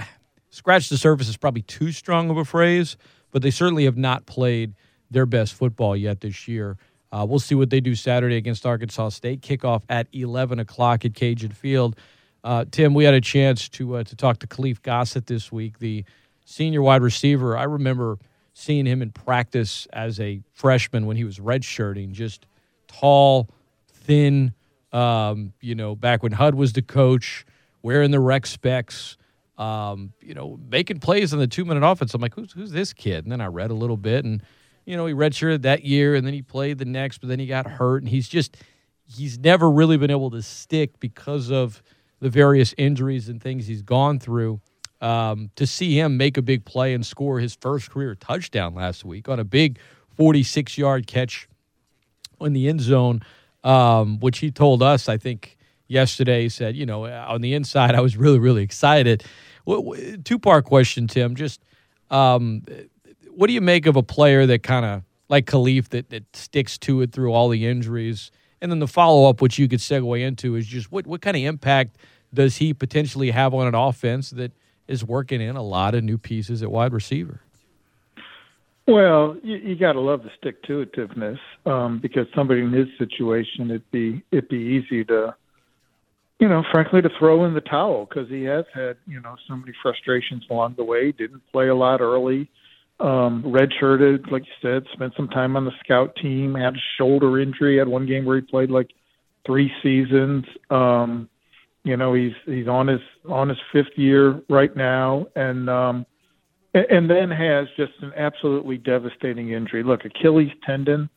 scratched 0.50 0.90
the 0.90 0.98
surface. 0.98 1.28
Is 1.28 1.36
probably 1.36 1.62
too 1.62 1.92
strong 1.92 2.30
of 2.30 2.36
a 2.36 2.44
phrase, 2.44 2.96
but 3.30 3.42
they 3.42 3.50
certainly 3.50 3.84
have 3.84 3.96
not 3.96 4.26
played 4.26 4.74
their 5.10 5.26
best 5.26 5.54
football 5.54 5.96
yet 5.96 6.20
this 6.20 6.46
year. 6.46 6.76
Uh, 7.10 7.24
we'll 7.28 7.38
see 7.38 7.54
what 7.54 7.70
they 7.70 7.80
do 7.80 7.94
Saturday 7.94 8.36
against 8.36 8.66
Arkansas 8.66 9.08
State. 9.10 9.40
Kickoff 9.40 9.82
at 9.88 10.06
11 10.12 10.58
o'clock 10.58 11.04
at 11.04 11.14
Cajun 11.14 11.52
Field. 11.52 11.96
Uh, 12.44 12.64
Tim, 12.70 12.94
we 12.94 13.04
had 13.04 13.14
a 13.14 13.20
chance 13.20 13.68
to 13.70 13.96
uh, 13.96 14.04
to 14.04 14.14
talk 14.14 14.38
to 14.40 14.46
Khalif 14.46 14.82
Gossett 14.82 15.26
this 15.26 15.50
week, 15.50 15.78
the 15.78 16.04
senior 16.44 16.82
wide 16.82 17.02
receiver. 17.02 17.56
I 17.56 17.64
remember 17.64 18.18
seeing 18.54 18.86
him 18.86 19.02
in 19.02 19.10
practice 19.10 19.86
as 19.92 20.20
a 20.20 20.40
freshman 20.52 21.06
when 21.06 21.16
he 21.16 21.24
was 21.24 21.38
redshirting, 21.38 22.12
just 22.12 22.46
tall, 22.88 23.48
thin. 23.92 24.52
Um, 24.92 25.52
you 25.60 25.74
know, 25.74 25.94
back 25.94 26.22
when 26.22 26.32
Hud 26.32 26.54
was 26.54 26.72
the 26.72 26.82
coach, 26.82 27.44
wearing 27.82 28.10
the 28.10 28.20
rec 28.20 28.46
specs. 28.46 29.16
Um, 29.58 30.12
you 30.20 30.34
know, 30.34 30.58
making 30.70 31.00
plays 31.00 31.32
on 31.32 31.40
the 31.40 31.46
two 31.46 31.64
minute 31.64 31.84
offense. 31.84 32.14
I'm 32.14 32.20
like, 32.20 32.34
who's 32.34 32.52
who's 32.52 32.70
this 32.70 32.92
kid? 32.92 33.24
And 33.24 33.32
then 33.32 33.40
I 33.40 33.46
read 33.46 33.70
a 33.70 33.74
little 33.74 33.96
bit, 33.96 34.24
and 34.24 34.42
you 34.84 34.96
know, 34.96 35.06
he 35.06 35.14
redshirted 35.14 35.62
that 35.62 35.84
year, 35.84 36.14
and 36.14 36.26
then 36.26 36.32
he 36.32 36.42
played 36.42 36.78
the 36.78 36.84
next, 36.84 37.18
but 37.18 37.28
then 37.28 37.38
he 37.38 37.46
got 37.46 37.66
hurt, 37.66 38.02
and 38.02 38.08
he's 38.08 38.28
just 38.28 38.56
he's 39.04 39.38
never 39.38 39.70
really 39.70 39.96
been 39.96 40.10
able 40.10 40.30
to 40.30 40.42
stick 40.42 41.00
because 41.00 41.50
of 41.50 41.82
the 42.20 42.30
various 42.30 42.74
injuries 42.78 43.28
and 43.28 43.42
things 43.42 43.66
he's 43.66 43.82
gone 43.82 44.18
through. 44.18 44.60
Um, 45.00 45.50
to 45.54 45.66
see 45.66 45.98
him 45.98 46.16
make 46.16 46.36
a 46.36 46.42
big 46.42 46.64
play 46.64 46.92
and 46.92 47.06
score 47.06 47.38
his 47.38 47.54
first 47.54 47.90
career 47.90 48.16
touchdown 48.16 48.74
last 48.74 49.04
week 49.04 49.28
on 49.28 49.38
a 49.38 49.44
big 49.44 49.78
46 50.16 50.76
yard 50.76 51.06
catch 51.06 51.47
in 52.40 52.52
the 52.52 52.68
end 52.68 52.80
zone, 52.80 53.22
um, 53.64 54.20
which 54.20 54.38
he 54.38 54.50
told 54.50 54.82
us, 54.82 55.08
I 55.08 55.16
think 55.16 55.56
yesterday. 55.88 56.42
He 56.42 56.48
said, 56.48 56.76
you 56.76 56.86
know, 56.86 57.06
on 57.06 57.40
the 57.40 57.54
inside, 57.54 57.94
I 57.94 58.00
was 58.00 58.16
really, 58.16 58.38
really 58.38 58.62
excited. 58.62 59.24
Two 60.24 60.38
part 60.38 60.64
question, 60.64 61.06
Tim. 61.06 61.34
Just 61.34 61.60
um, 62.10 62.62
what 63.30 63.48
do 63.48 63.52
you 63.52 63.60
make 63.60 63.86
of 63.86 63.96
a 63.96 64.02
player 64.02 64.46
that 64.46 64.62
kind 64.62 64.84
of 64.84 65.02
like 65.28 65.46
Khalif 65.46 65.88
that, 65.88 66.10
that 66.10 66.36
sticks 66.36 66.78
to 66.78 67.02
it 67.02 67.12
through 67.12 67.32
all 67.32 67.48
the 67.48 67.66
injuries? 67.66 68.30
And 68.60 68.70
then 68.72 68.78
the 68.78 68.88
follow 68.88 69.28
up, 69.28 69.40
which 69.40 69.58
you 69.58 69.68
could 69.68 69.80
segue 69.80 70.20
into, 70.20 70.56
is 70.56 70.66
just 70.66 70.90
what, 70.90 71.06
what 71.06 71.22
kind 71.22 71.36
of 71.36 71.42
impact 71.42 71.96
does 72.34 72.56
he 72.56 72.74
potentially 72.74 73.30
have 73.30 73.54
on 73.54 73.66
an 73.66 73.74
offense 73.74 74.30
that 74.30 74.52
is 74.86 75.04
working 75.04 75.40
in 75.40 75.56
a 75.56 75.62
lot 75.62 75.94
of 75.94 76.02
new 76.02 76.18
pieces 76.18 76.62
at 76.62 76.70
wide 76.70 76.92
receiver? 76.92 77.42
Well, 78.88 79.36
you, 79.42 79.56
you 79.56 79.76
got 79.76 79.92
to 79.92 80.00
love 80.00 80.22
the 80.22 80.30
stick 80.38 80.62
to 80.62 80.86
itiveness 80.86 81.38
um, 81.66 81.98
because 82.00 82.26
somebody 82.34 82.62
in 82.62 82.72
his 82.72 82.88
situation, 82.96 83.68
it'd 83.68 83.90
be 83.90 84.24
it'd 84.32 84.48
be 84.48 84.56
easy 84.56 85.04
to, 85.04 85.36
you 86.38 86.48
know, 86.48 86.64
frankly, 86.72 87.02
to 87.02 87.10
throw 87.18 87.44
in 87.44 87.52
the 87.52 87.60
towel 87.60 88.06
because 88.06 88.30
he 88.30 88.44
has 88.44 88.64
had 88.72 88.96
you 89.06 89.20
know 89.20 89.36
so 89.46 89.56
many 89.56 89.72
frustrations 89.82 90.42
along 90.50 90.76
the 90.78 90.84
way. 90.84 91.12
Didn't 91.12 91.42
play 91.52 91.68
a 91.68 91.74
lot 91.74 92.00
early, 92.00 92.48
um, 92.98 93.44
redshirted, 93.46 94.30
like 94.30 94.44
you 94.46 94.52
said, 94.62 94.84
spent 94.94 95.12
some 95.18 95.28
time 95.28 95.54
on 95.54 95.66
the 95.66 95.72
scout 95.84 96.16
team. 96.16 96.54
Had 96.54 96.74
a 96.74 96.80
shoulder 96.96 97.38
injury. 97.38 97.76
Had 97.76 97.88
one 97.88 98.06
game 98.06 98.24
where 98.24 98.36
he 98.36 98.42
played 98.42 98.70
like 98.70 98.88
three 99.44 99.70
seasons. 99.82 100.46
Um, 100.70 101.28
you 101.84 101.98
know, 101.98 102.14
he's 102.14 102.32
he's 102.46 102.68
on 102.68 102.86
his 102.86 103.00
on 103.28 103.50
his 103.50 103.58
fifth 103.70 103.96
year 103.96 104.40
right 104.48 104.74
now, 104.74 105.26
and 105.36 105.68
um, 105.68 106.06
and 106.74 107.08
then 107.08 107.30
has 107.30 107.66
just 107.76 107.92
an 108.00 108.12
absolutely 108.16 108.76
devastating 108.78 109.50
injury. 109.50 109.82
Look, 109.82 110.04
Achilles 110.04 110.52
tendon. 110.64 111.08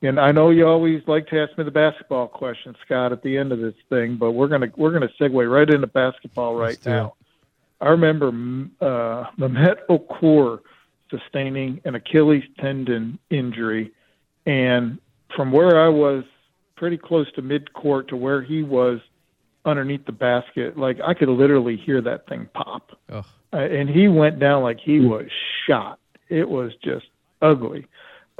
And 0.00 0.18
I 0.18 0.32
know 0.32 0.50
you 0.50 0.66
always 0.66 1.02
like 1.06 1.28
to 1.28 1.40
ask 1.40 1.56
me 1.56 1.64
the 1.64 1.70
basketball 1.70 2.26
question, 2.26 2.74
Scott, 2.84 3.12
at 3.12 3.22
the 3.22 3.36
end 3.36 3.52
of 3.52 3.60
this 3.60 3.74
thing, 3.88 4.16
but 4.16 4.32
we're 4.32 4.48
gonna 4.48 4.66
we're 4.76 4.92
gonna 4.92 5.10
segue 5.20 5.50
right 5.50 5.68
into 5.68 5.86
basketball 5.86 6.56
right 6.56 6.78
now. 6.84 7.14
I 7.80 7.88
remember 7.88 8.28
uh, 8.80 9.30
Mehmet 9.38 9.76
Okur 9.88 10.60
sustaining 11.08 11.80
an 11.84 11.94
Achilles 11.94 12.44
tendon 12.58 13.18
injury, 13.30 13.92
and 14.44 14.98
from 15.36 15.52
where 15.52 15.80
I 15.80 15.88
was, 15.88 16.24
pretty 16.74 16.98
close 16.98 17.30
to 17.34 17.42
mid 17.42 17.72
court 17.72 18.08
to 18.08 18.16
where 18.16 18.42
he 18.42 18.64
was 18.64 18.98
underneath 19.64 20.04
the 20.04 20.12
basket, 20.12 20.76
like 20.76 20.98
I 21.00 21.14
could 21.14 21.28
literally 21.28 21.76
hear 21.76 22.00
that 22.00 22.26
thing 22.28 22.48
pop. 22.52 22.98
Ugh 23.08 23.24
uh, 23.52 23.58
and 23.58 23.88
he 23.88 24.08
went 24.08 24.38
down 24.38 24.62
like 24.62 24.78
he 24.80 25.00
was 25.00 25.26
shot. 25.66 25.98
It 26.28 26.48
was 26.48 26.72
just 26.82 27.06
ugly. 27.40 27.86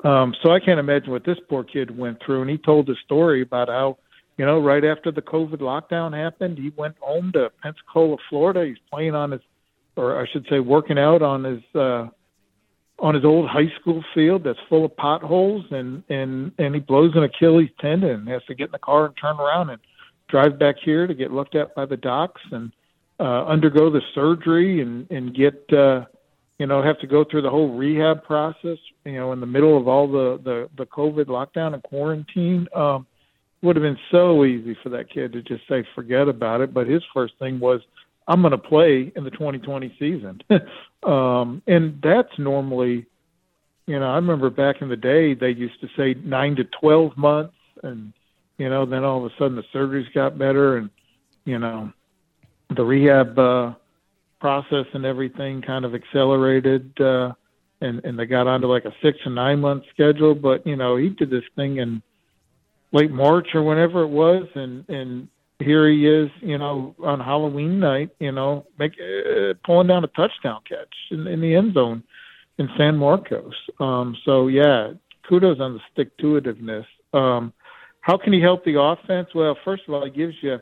Um, 0.04 0.34
so 0.42 0.50
I 0.50 0.60
can't 0.60 0.80
imagine 0.80 1.10
what 1.10 1.24
this 1.24 1.38
poor 1.48 1.64
kid 1.64 1.96
went 1.96 2.18
through. 2.24 2.42
And 2.42 2.50
he 2.50 2.58
told 2.58 2.88
a 2.88 2.94
story 3.04 3.42
about 3.42 3.68
how, 3.68 3.98
you 4.36 4.46
know, 4.46 4.58
right 4.58 4.84
after 4.84 5.12
the 5.12 5.22
COVID 5.22 5.58
lockdown 5.58 6.16
happened, 6.16 6.58
he 6.58 6.72
went 6.76 6.96
home 6.98 7.30
to 7.32 7.50
Pensacola, 7.62 8.16
Florida. 8.28 8.64
He's 8.64 8.78
playing 8.90 9.14
on 9.14 9.32
his, 9.32 9.42
or 9.96 10.20
I 10.20 10.26
should 10.32 10.46
say, 10.48 10.58
working 10.58 10.98
out 10.98 11.22
on 11.22 11.44
his 11.44 11.62
uh, 11.74 12.08
on 12.98 13.14
his 13.14 13.24
old 13.24 13.48
high 13.48 13.70
school 13.80 14.02
field 14.14 14.44
that's 14.44 14.58
full 14.68 14.84
of 14.84 14.96
potholes, 14.96 15.66
and 15.70 16.02
and 16.08 16.52
and 16.58 16.74
he 16.74 16.80
blows 16.80 17.12
an 17.14 17.24
Achilles 17.24 17.70
tendon 17.80 18.10
and 18.10 18.28
has 18.28 18.42
to 18.44 18.54
get 18.54 18.66
in 18.66 18.72
the 18.72 18.78
car 18.78 19.06
and 19.06 19.14
turn 19.20 19.38
around 19.38 19.70
and 19.70 19.80
drive 20.28 20.58
back 20.58 20.76
here 20.82 21.06
to 21.06 21.14
get 21.14 21.30
looked 21.30 21.54
at 21.54 21.74
by 21.74 21.84
the 21.84 21.96
docs 21.96 22.40
and 22.52 22.72
uh, 23.22 23.44
undergo 23.44 23.88
the 23.88 24.02
surgery 24.14 24.80
and 24.80 25.08
and 25.10 25.34
get 25.34 25.54
uh, 25.72 26.04
you 26.58 26.66
know 26.66 26.82
have 26.82 26.98
to 26.98 27.06
go 27.06 27.24
through 27.24 27.42
the 27.42 27.50
whole 27.50 27.76
rehab 27.76 28.24
process. 28.24 28.78
You 29.04 29.12
know, 29.12 29.32
in 29.32 29.40
the 29.40 29.46
middle 29.46 29.78
of 29.78 29.86
all 29.86 30.08
the 30.08 30.40
the, 30.42 30.68
the 30.76 30.86
COVID 30.86 31.26
lockdown 31.26 31.74
and 31.74 31.82
quarantine, 31.84 32.66
um, 32.74 33.06
would 33.62 33.76
have 33.76 33.82
been 33.84 33.98
so 34.10 34.44
easy 34.44 34.76
for 34.82 34.88
that 34.88 35.08
kid 35.08 35.32
to 35.34 35.42
just 35.42 35.62
say 35.68 35.84
forget 35.94 36.28
about 36.28 36.62
it. 36.62 36.74
But 36.74 36.88
his 36.88 37.02
first 37.14 37.34
thing 37.38 37.60
was, 37.60 37.80
I'm 38.26 38.42
going 38.42 38.50
to 38.50 38.58
play 38.58 39.12
in 39.14 39.22
the 39.22 39.30
2020 39.30 39.94
season, 40.00 40.42
um, 41.04 41.62
and 41.66 42.00
that's 42.02 42.36
normally. 42.38 43.06
You 43.84 43.98
know, 43.98 44.06
I 44.12 44.14
remember 44.14 44.48
back 44.48 44.80
in 44.80 44.88
the 44.88 44.96
day 44.96 45.34
they 45.34 45.50
used 45.50 45.80
to 45.80 45.88
say 45.96 46.14
nine 46.24 46.56
to 46.56 46.64
twelve 46.64 47.16
months, 47.16 47.54
and 47.82 48.12
you 48.58 48.68
know, 48.68 48.86
then 48.86 49.04
all 49.04 49.24
of 49.24 49.30
a 49.30 49.34
sudden 49.36 49.56
the 49.56 49.64
surgeries 49.74 50.12
got 50.14 50.38
better, 50.38 50.76
and 50.76 50.88
you 51.44 51.58
know, 51.58 51.92
the 52.74 52.84
rehab 52.84 53.38
uh, 53.38 53.74
process 54.40 54.86
and 54.94 55.04
everything 55.04 55.62
kind 55.62 55.84
of 55.84 55.94
accelerated, 55.94 56.92
uh, 57.00 57.32
and 57.80 58.04
and 58.04 58.18
they 58.18 58.26
got 58.26 58.46
onto 58.46 58.66
like 58.66 58.84
a 58.84 58.92
six 59.02 59.18
and 59.24 59.34
nine 59.34 59.60
month 59.60 59.84
schedule. 59.92 60.34
But 60.34 60.66
you 60.66 60.76
know, 60.76 60.96
he 60.96 61.08
did 61.10 61.30
this 61.30 61.44
thing 61.56 61.78
in 61.78 62.02
late 62.92 63.10
March 63.10 63.48
or 63.54 63.62
whenever 63.62 64.02
it 64.02 64.08
was, 64.08 64.46
and 64.54 64.88
and 64.88 65.28
here 65.58 65.88
he 65.88 66.06
is, 66.06 66.30
you 66.40 66.58
know, 66.58 66.94
on 67.02 67.20
Halloween 67.20 67.78
night, 67.78 68.10
you 68.18 68.32
know, 68.32 68.66
make 68.78 68.92
uh, 68.92 69.54
pulling 69.64 69.86
down 69.86 70.04
a 70.04 70.08
touchdown 70.08 70.60
catch 70.68 70.94
in, 71.10 71.26
in 71.26 71.40
the 71.40 71.54
end 71.54 71.74
zone 71.74 72.02
in 72.58 72.68
San 72.76 72.96
Marcos. 72.96 73.54
Um, 73.80 74.16
so 74.24 74.48
yeah, 74.48 74.92
kudos 75.28 75.60
on 75.60 75.74
the 75.74 75.80
stick 75.92 76.16
to 76.18 76.40
itiveness. 76.40 76.86
Um, 77.12 77.52
how 78.00 78.16
can 78.16 78.32
he 78.32 78.40
help 78.40 78.64
the 78.64 78.80
offense? 78.80 79.28
Well, 79.34 79.56
first 79.64 79.84
of 79.86 79.94
all, 79.94 80.04
he 80.04 80.10
gives 80.10 80.34
you 80.42 80.58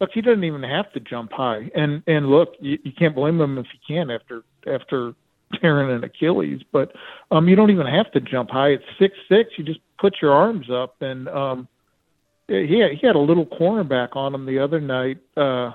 look, 0.00 0.10
he 0.12 0.20
doesn't 0.20 0.44
even 0.44 0.62
have 0.62 0.92
to 0.92 1.00
jump 1.00 1.32
high. 1.32 1.70
And 1.74 2.02
and 2.06 2.26
look, 2.28 2.54
you, 2.60 2.78
you 2.82 2.92
can't 2.98 3.14
blame 3.14 3.40
him 3.40 3.58
if 3.58 3.66
he 3.72 3.94
can 3.94 4.10
after 4.10 4.42
after 4.66 5.14
tearing 5.60 5.94
an 5.94 6.04
Achilles. 6.04 6.62
But 6.72 6.92
um, 7.30 7.48
you 7.48 7.56
don't 7.56 7.70
even 7.70 7.86
have 7.86 8.10
to 8.12 8.20
jump 8.20 8.50
high. 8.50 8.68
It's 8.68 8.84
six 8.98 9.14
six. 9.28 9.50
You 9.56 9.64
just 9.64 9.80
put 9.98 10.16
your 10.20 10.32
arms 10.32 10.66
up, 10.70 10.96
and 11.00 11.28
um, 11.28 11.68
he 12.48 12.80
had, 12.80 12.92
he 13.00 13.06
had 13.06 13.16
a 13.16 13.20
little 13.20 13.46
cornerback 13.46 14.16
on 14.16 14.34
him 14.34 14.46
the 14.46 14.58
other 14.58 14.80
night. 14.80 15.18
Uh, 15.36 15.72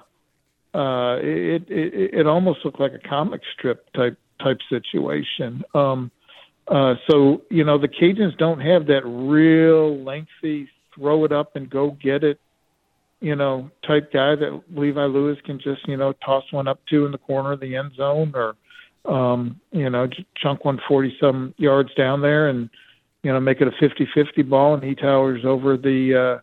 uh, 0.74 1.18
it, 1.18 1.64
it 1.68 2.14
it 2.14 2.28
almost 2.28 2.60
looked 2.64 2.80
like 2.80 2.94
a 2.94 3.08
comic 3.08 3.42
strip 3.58 3.92
type 3.94 4.18
type 4.42 4.60
situation. 4.70 5.64
Um, 5.74 6.12
uh, 6.68 6.96
so 7.10 7.42
you 7.50 7.64
know 7.64 7.80
the 7.80 7.88
Cajuns 7.88 8.38
don't 8.38 8.60
have 8.60 8.86
that 8.88 9.02
real 9.06 10.04
lengthy 10.04 10.70
throw 10.94 11.24
it 11.26 11.32
up 11.32 11.56
and 11.56 11.70
go 11.70 11.98
get 12.02 12.24
it 12.24 12.40
you 13.22 13.36
know, 13.36 13.70
type 13.86 14.12
guy 14.14 14.36
that 14.36 14.62
Levi 14.74 15.06
Lewis 15.06 15.38
can 15.46 15.60
just, 15.60 15.88
you 15.88 15.98
know, 15.98 16.14
toss 16.26 16.44
one 16.52 16.68
up 16.68 16.80
to 16.90 17.06
in 17.06 17.12
the 17.12 17.18
corner 17.18 17.52
of 17.52 17.60
the 17.60 17.76
end 17.76 17.92
zone 17.96 18.34
or, 18.34 18.56
um, 19.06 19.60
you 19.72 19.90
know, 19.90 20.08
chunk 20.38 20.64
one 20.66 20.80
forty 20.88 21.16
some 21.20 21.54
yards 21.58 21.94
down 21.96 22.22
there 22.22 22.48
and, 22.48 22.70
you 23.24 23.32
know, 23.32 23.40
make 23.40 23.60
it 23.60 23.68
a 23.68 23.72
50-50 23.72 24.50
ball 24.50 24.74
and 24.74 24.84
he 24.84 24.96
towers 24.96 25.44
over 25.46 25.76
the, 25.76 26.38
uh, 26.38 26.42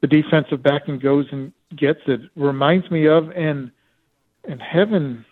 the 0.00 0.08
defensive 0.08 0.62
back 0.62 0.82
and 0.88 1.00
goes 1.00 1.26
and 1.30 1.52
gets 1.76 2.00
it. 2.06 2.20
Reminds 2.34 2.90
me 2.90 3.06
of, 3.06 3.30
and, 3.30 3.70
and 4.48 4.60
heaven 4.60 5.24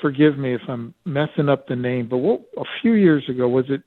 forgive 0.00 0.38
me 0.38 0.54
if 0.54 0.60
I'm 0.68 0.94
messing 1.04 1.48
up 1.48 1.66
the 1.66 1.76
name, 1.76 2.08
but 2.08 2.18
what, 2.18 2.42
a 2.56 2.64
few 2.82 2.92
years 2.92 3.28
ago, 3.28 3.48
was 3.48 3.66
it 3.68 3.82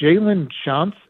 Jalen 0.00 0.48
Johnson? 0.64 1.00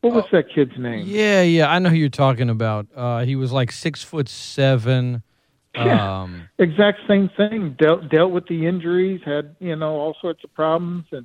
What 0.00 0.14
was 0.14 0.24
oh, 0.26 0.36
that 0.36 0.50
kid's 0.54 0.78
name? 0.78 1.06
Yeah, 1.06 1.42
yeah, 1.42 1.70
I 1.70 1.78
know 1.80 1.90
who 1.90 1.96
you're 1.96 2.08
talking 2.08 2.50
about. 2.50 2.86
Uh, 2.94 3.24
he 3.24 3.34
was 3.34 3.50
like 3.50 3.72
six 3.72 4.02
foot 4.02 4.28
seven. 4.28 5.22
Yeah, 5.74 6.22
um, 6.22 6.48
exact 6.58 7.00
same 7.06 7.30
thing. 7.36 7.76
Dealt 7.78 8.08
dealt 8.08 8.32
with 8.32 8.48
the 8.48 8.66
injuries, 8.66 9.20
had 9.24 9.54
you 9.60 9.76
know 9.76 9.94
all 9.94 10.16
sorts 10.20 10.42
of 10.42 10.52
problems, 10.52 11.04
and 11.12 11.24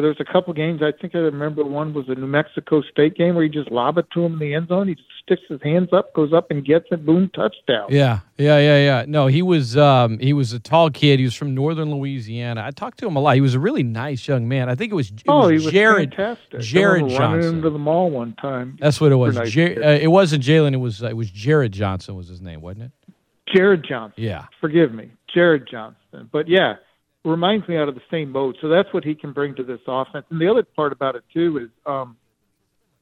but 0.00 0.04
there 0.04 0.14
was 0.18 0.26
a 0.26 0.32
couple 0.32 0.54
games. 0.54 0.80
I 0.82 0.92
think 0.98 1.14
I 1.14 1.18
remember 1.18 1.62
one 1.62 1.92
was 1.92 2.06
a 2.08 2.14
New 2.14 2.26
Mexico 2.26 2.80
State 2.80 3.16
game 3.16 3.34
where 3.34 3.44
he 3.44 3.50
just 3.50 3.70
lob 3.70 3.98
it 3.98 4.06
to 4.14 4.24
him 4.24 4.32
in 4.34 4.38
the 4.38 4.54
end 4.54 4.68
zone. 4.68 4.88
He 4.88 4.94
just 4.94 5.08
sticks 5.22 5.42
his 5.46 5.60
hands 5.62 5.90
up, 5.92 6.14
goes 6.14 6.32
up 6.32 6.50
and 6.50 6.64
gets 6.64 6.86
it. 6.90 7.04
Boom, 7.04 7.30
touchdown. 7.34 7.88
Yeah, 7.90 8.20
yeah, 8.38 8.58
yeah, 8.58 8.78
yeah. 8.78 9.04
No, 9.06 9.26
he 9.26 9.42
was 9.42 9.76
um, 9.76 10.18
he 10.18 10.32
was 10.32 10.54
a 10.54 10.58
tall 10.58 10.88
kid. 10.88 11.18
He 11.18 11.26
was 11.26 11.34
from 11.34 11.54
northern 11.54 11.90
Louisiana. 11.90 12.64
I 12.64 12.70
talked 12.70 12.98
to 13.00 13.06
him 13.06 13.16
a 13.16 13.20
lot. 13.20 13.34
He 13.34 13.42
was 13.42 13.54
a 13.54 13.58
really 13.58 13.82
nice 13.82 14.26
young 14.26 14.48
man. 14.48 14.70
I 14.70 14.74
think 14.74 14.90
it 14.90 14.94
was. 14.94 15.10
It 15.10 15.24
oh, 15.28 15.40
was 15.40 15.60
he 15.60 15.66
was 15.66 15.72
Jared, 15.74 16.14
fantastic. 16.14 16.60
Jared 16.60 17.10
Johnson. 17.10 17.20
Running 17.20 17.56
into 17.56 17.68
the 17.68 17.78
mall 17.78 18.08
one 18.08 18.34
time. 18.40 18.78
That's 18.80 19.02
what 19.02 19.12
it 19.12 19.16
was. 19.16 19.36
Nice 19.36 19.50
Jer- 19.50 19.82
uh, 19.84 19.90
it 19.90 20.08
wasn't 20.08 20.42
Jalen. 20.42 20.72
It 20.72 20.78
was 20.78 21.02
uh, 21.02 21.08
it 21.08 21.16
was 21.16 21.30
Jared 21.30 21.72
Johnson 21.72 22.14
was 22.16 22.26
his 22.26 22.40
name, 22.40 22.62
wasn't 22.62 22.84
it? 22.84 23.14
Jared 23.54 23.84
Johnson. 23.86 24.24
Yeah. 24.24 24.46
Forgive 24.62 24.94
me, 24.94 25.10
Jared 25.34 25.68
Johnson. 25.70 26.30
But 26.32 26.48
yeah 26.48 26.76
reminds 27.24 27.68
me 27.68 27.76
out 27.76 27.88
of 27.88 27.94
the 27.94 28.00
same 28.10 28.30
mode. 28.30 28.56
So 28.60 28.68
that's 28.68 28.92
what 28.92 29.04
he 29.04 29.14
can 29.14 29.32
bring 29.32 29.54
to 29.56 29.62
this 29.62 29.80
offense. 29.86 30.26
And 30.30 30.40
the 30.40 30.48
other 30.48 30.62
part 30.62 30.92
about 30.92 31.16
it 31.16 31.24
too 31.32 31.58
is 31.58 31.68
um, 31.86 32.16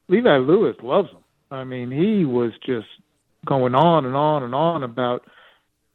Levi 0.07 0.37
Lewis 0.37 0.75
loves 0.83 1.09
him. 1.09 1.23
I 1.51 1.63
mean, 1.63 1.91
he 1.91 2.25
was 2.25 2.51
just 2.65 2.87
going 3.45 3.75
on 3.75 4.05
and 4.05 4.15
on 4.15 4.43
and 4.43 4.53
on 4.53 4.83
about 4.83 5.23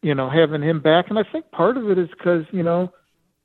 you 0.03 0.15
know 0.15 0.31
having 0.31 0.63
him 0.63 0.81
back, 0.81 1.07
and 1.09 1.19
I 1.19 1.25
think 1.31 1.51
part 1.51 1.77
of 1.77 1.91
it 1.91 1.99
is 1.99 2.09
because 2.11 2.45
you 2.51 2.63
know 2.63 2.93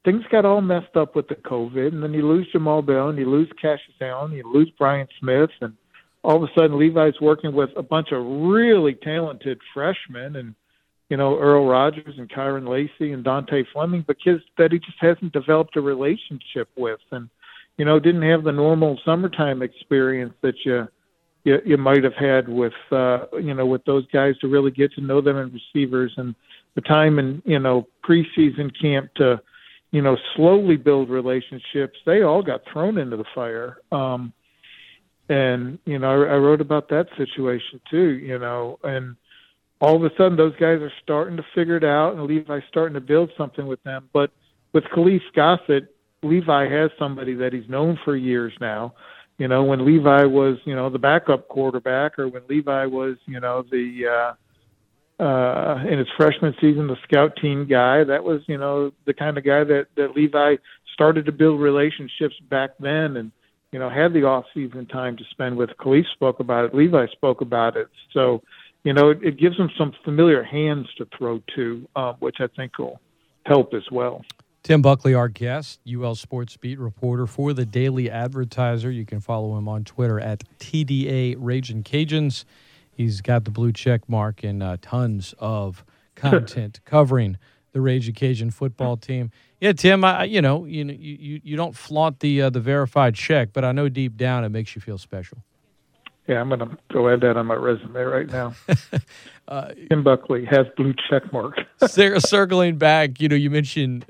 things 0.05 0.24
got 0.31 0.45
all 0.45 0.62
messed 0.62 0.95
up 0.95 1.15
with 1.15 1.27
the 1.27 1.36
COVID, 1.36 1.93
and 1.93 2.01
then 2.01 2.13
you 2.13 2.27
lose 2.27 2.48
Jamal 2.51 2.81
Bell, 2.81 3.09
and 3.09 3.17
you 3.17 3.29
lose 3.29 3.50
Cassius 3.62 3.95
Allen, 4.01 4.31
you 4.31 4.43
lose 4.51 4.71
Brian 4.77 5.07
Smith, 5.19 5.51
and 5.62 5.74
all 6.24 6.38
of 6.38 6.43
a 6.43 6.53
sudden 6.55 6.79
Levi's 6.79 7.19
working 7.21 7.53
with 7.53 7.69
a 7.77 7.83
bunch 7.83 8.09
of 8.12 8.25
really 8.25 8.93
talented 8.95 9.59
freshmen 9.74 10.36
and 10.36 10.55
you 11.10 11.18
know, 11.18 11.39
Earl 11.39 11.68
Rogers 11.68 12.16
and 12.18 12.30
Kyren 12.30 12.68
Lacy 12.68 13.12
and 13.12 13.25
Dontae 13.25 13.66
Fleming, 13.74 14.04
but 14.06 14.24
kids 14.24 14.42
that 14.58 14.72
he 14.72 14.80
just 14.80 14.98
hasn't 15.00 15.34
developed 15.34 15.75
a 15.75 15.82
relationship 15.82 16.70
with. 16.78 17.00
And, 17.12 17.30
you 17.78 17.86
know, 17.86 18.00
didn't 18.00 18.22
have 18.22 18.44
the 18.44 18.51
normal 18.51 19.00
summertime 19.04 19.62
experience 19.62 20.34
that 20.42 20.56
you 20.66 20.88
you, 21.44 21.58
you 21.66 21.78
might 21.78 22.04
have 22.04 22.16
had 22.16 22.48
with 22.50 22.74
uh, 22.92 23.25
you 23.42 23.54
know 23.54 23.66
with 23.66 23.84
those 23.86 24.06
guys 24.12 24.38
to 24.39 24.48
really 24.48 24.72
get 24.72 24.92
to 24.94 25.01
know 25.01 25.22
them 25.22 25.38
and 25.38 25.54
receivers 25.54 26.13
and 26.18 26.36
the 26.75 26.82
time 26.82 27.20
in 27.20 27.42
you 27.46 27.60
know 27.60 27.88
preseason 28.08 28.72
camp 28.80 29.13
to 29.16 29.42
you 29.92 30.01
know 30.01 30.18
slowly 30.36 30.78
build 30.78 31.10
relationships. 31.10 31.98
They 32.06 32.22
all 32.22 32.44
got 32.44 32.62
thrown 32.72 32.98
into 32.98 33.18
the 33.18 33.25
fire. 33.34 33.78
Um, 33.92 34.34
and 35.30 35.80
you 35.86 36.00
know, 36.00 36.24
I, 36.24 36.34
I 36.34 36.38
wrote 36.38 36.62
about 36.62 36.89
that 36.89 37.08
situation 37.18 37.80
too. 37.89 38.18
You 38.18 38.39
know, 38.39 38.80
and 38.84 39.16
all 39.81 39.95
of 39.95 40.03
a 40.03 40.09
sudden 40.17 40.36
those 40.36 40.53
guys 40.53 40.81
are 40.81 40.91
starting 41.01 41.38
to 41.38 41.45
figure 41.55 41.77
it 41.77 41.83
out, 41.83 42.15
and 42.15 42.24
Levi's 42.24 42.63
starting 42.69 42.95
to 42.95 43.01
build 43.01 43.31
something 43.38 43.65
with 43.67 43.81
them. 43.83 44.09
But 44.13 44.31
with 44.74 44.83
Khalif 44.86 45.21
Gossett, 45.36 45.95
Levi 46.21 46.69
has 46.69 46.91
somebody 47.00 47.33
that 47.36 47.53
he's 47.53 47.69
known 47.69 47.98
for 48.03 48.15
years 48.15 48.53
now. 48.59 48.93
You 49.38 49.48
know, 49.48 49.63
when 49.63 49.86
Levi 49.86 50.25
was, 50.25 50.57
you 50.65 50.75
know, 50.75 50.89
the 50.89 51.00
backup 51.00 51.48
quarterback, 51.48 52.19
or 52.19 52.27
when 52.27 52.43
Levi 52.50 52.86
was, 52.88 53.15
you 53.25 53.39
know, 53.39 53.63
the 53.71 54.36
uh, 55.19 55.24
uh, 55.24 55.83
in 55.89 55.98
his 55.98 56.07
freshman 56.17 56.53
season, 56.59 56.88
the 56.88 56.98
scout 57.03 57.38
team 57.41 57.65
guy. 57.65 58.03
That 58.03 58.24
was, 58.24 58.41
you 58.48 58.57
know, 58.57 58.91
the 59.05 59.13
kind 59.13 59.38
of 59.38 59.45
guy 59.45 59.63
that 59.63 59.88
that 59.95 60.15
Levi 60.15 60.55
started 60.93 61.25
to 61.25 61.31
build 61.31 61.62
relationships 61.62 62.36
back 62.50 62.71
then, 62.79 63.15
and 63.15 63.31
you 63.71 63.79
know, 63.79 63.89
had 63.89 64.13
the 64.13 64.24
off 64.24 64.45
season 64.53 64.86
time 64.88 65.15
to 65.17 65.24
spend 65.31 65.55
with. 65.55 65.69
Khalif 65.79 66.05
spoke 66.13 66.39
about 66.39 66.65
it. 66.65 66.75
Levi 66.75 67.07
spoke 67.12 67.41
about 67.41 67.77
it. 67.77 67.88
So, 68.13 68.41
you 68.89 68.93
know, 68.93 69.12
it, 69.12 69.19
it 69.22 69.38
gives 69.38 69.55
them 69.55 69.69
some 69.77 69.93
familiar 70.03 70.41
hands 70.41 70.88
to 70.98 71.08
throw 71.15 71.43
to, 71.53 71.88
uh, 71.96 72.13
which 72.13 72.38
I 72.39 72.48
think 72.48 72.79
will 72.79 73.00
help 73.46 73.75
as 73.75 73.84
well. 73.91 74.25
Tim 74.63 74.81
Buckley, 74.81 75.13
our 75.13 75.27
guest, 75.27 75.79
UL 75.88 76.15
Sports 76.15 76.58
Beat 76.58 76.79
reporter 76.79 77.27
for 77.27 77.53
the 77.53 77.67
Daily 77.67 78.10
Advertiser. 78.10 78.89
You 78.89 79.05
can 79.05 79.19
follow 79.19 79.55
him 79.60 79.67
on 79.67 79.84
Twitter 79.84 80.19
at 80.19 80.43
TDA 80.58 81.36
Ragin' 81.38 81.84
Cajuns. 81.84 82.46
He's 82.91 83.22
got 83.22 83.46
the 83.46 83.51
blue 83.51 83.72
check 83.72 84.10
mark 84.10 84.43
and 84.43 84.63
uh, 84.63 84.77
tons 84.81 85.36
of 85.38 85.86
content 86.15 86.79
covering 86.84 87.38
the 87.74 87.81
Ragin' 87.81 88.15
Cajun 88.15 88.50
football 88.50 88.98
team. 88.98 89.29
Yeah, 89.62 89.74
Tim, 89.74 90.03
I, 90.03 90.24
you 90.24 90.41
know, 90.41 90.65
you 90.65 90.84
you 90.86 91.41
you 91.43 91.55
don't 91.55 91.75
flaunt 91.75 92.22
the 92.22 92.41
uh, 92.41 92.50
the 92.50 92.60
verified 92.60 93.13
check, 93.13 93.50
but 93.53 93.63
I 93.63 93.72
know 93.72 93.88
deep 93.88 94.17
down 94.17 94.43
it 94.46 94.50
makes 94.50 94.75
you 94.75 94.81
feel 94.81 94.98
special. 94.98 95.43
Yeah, 96.29 96.41
I'm 96.41 96.50
going 96.50 96.59
to 96.59 96.77
go 96.93 97.09
add 97.09 97.21
that 97.21 97.38
on 97.38 97.48
my 97.48 97.55
resume 97.55 98.00
right 98.01 98.29
now. 98.29 98.53
uh, 99.48 99.71
Tim 99.89 100.03
Buckley 100.03 100.45
has 100.45 100.67
blue 100.77 100.93
check 101.09 101.33
mark. 101.33 101.59
circling 101.88 102.77
back, 102.77 103.19
you 103.19 103.27
know, 103.27 103.36
you 103.36 103.50
mentioned 103.50 104.05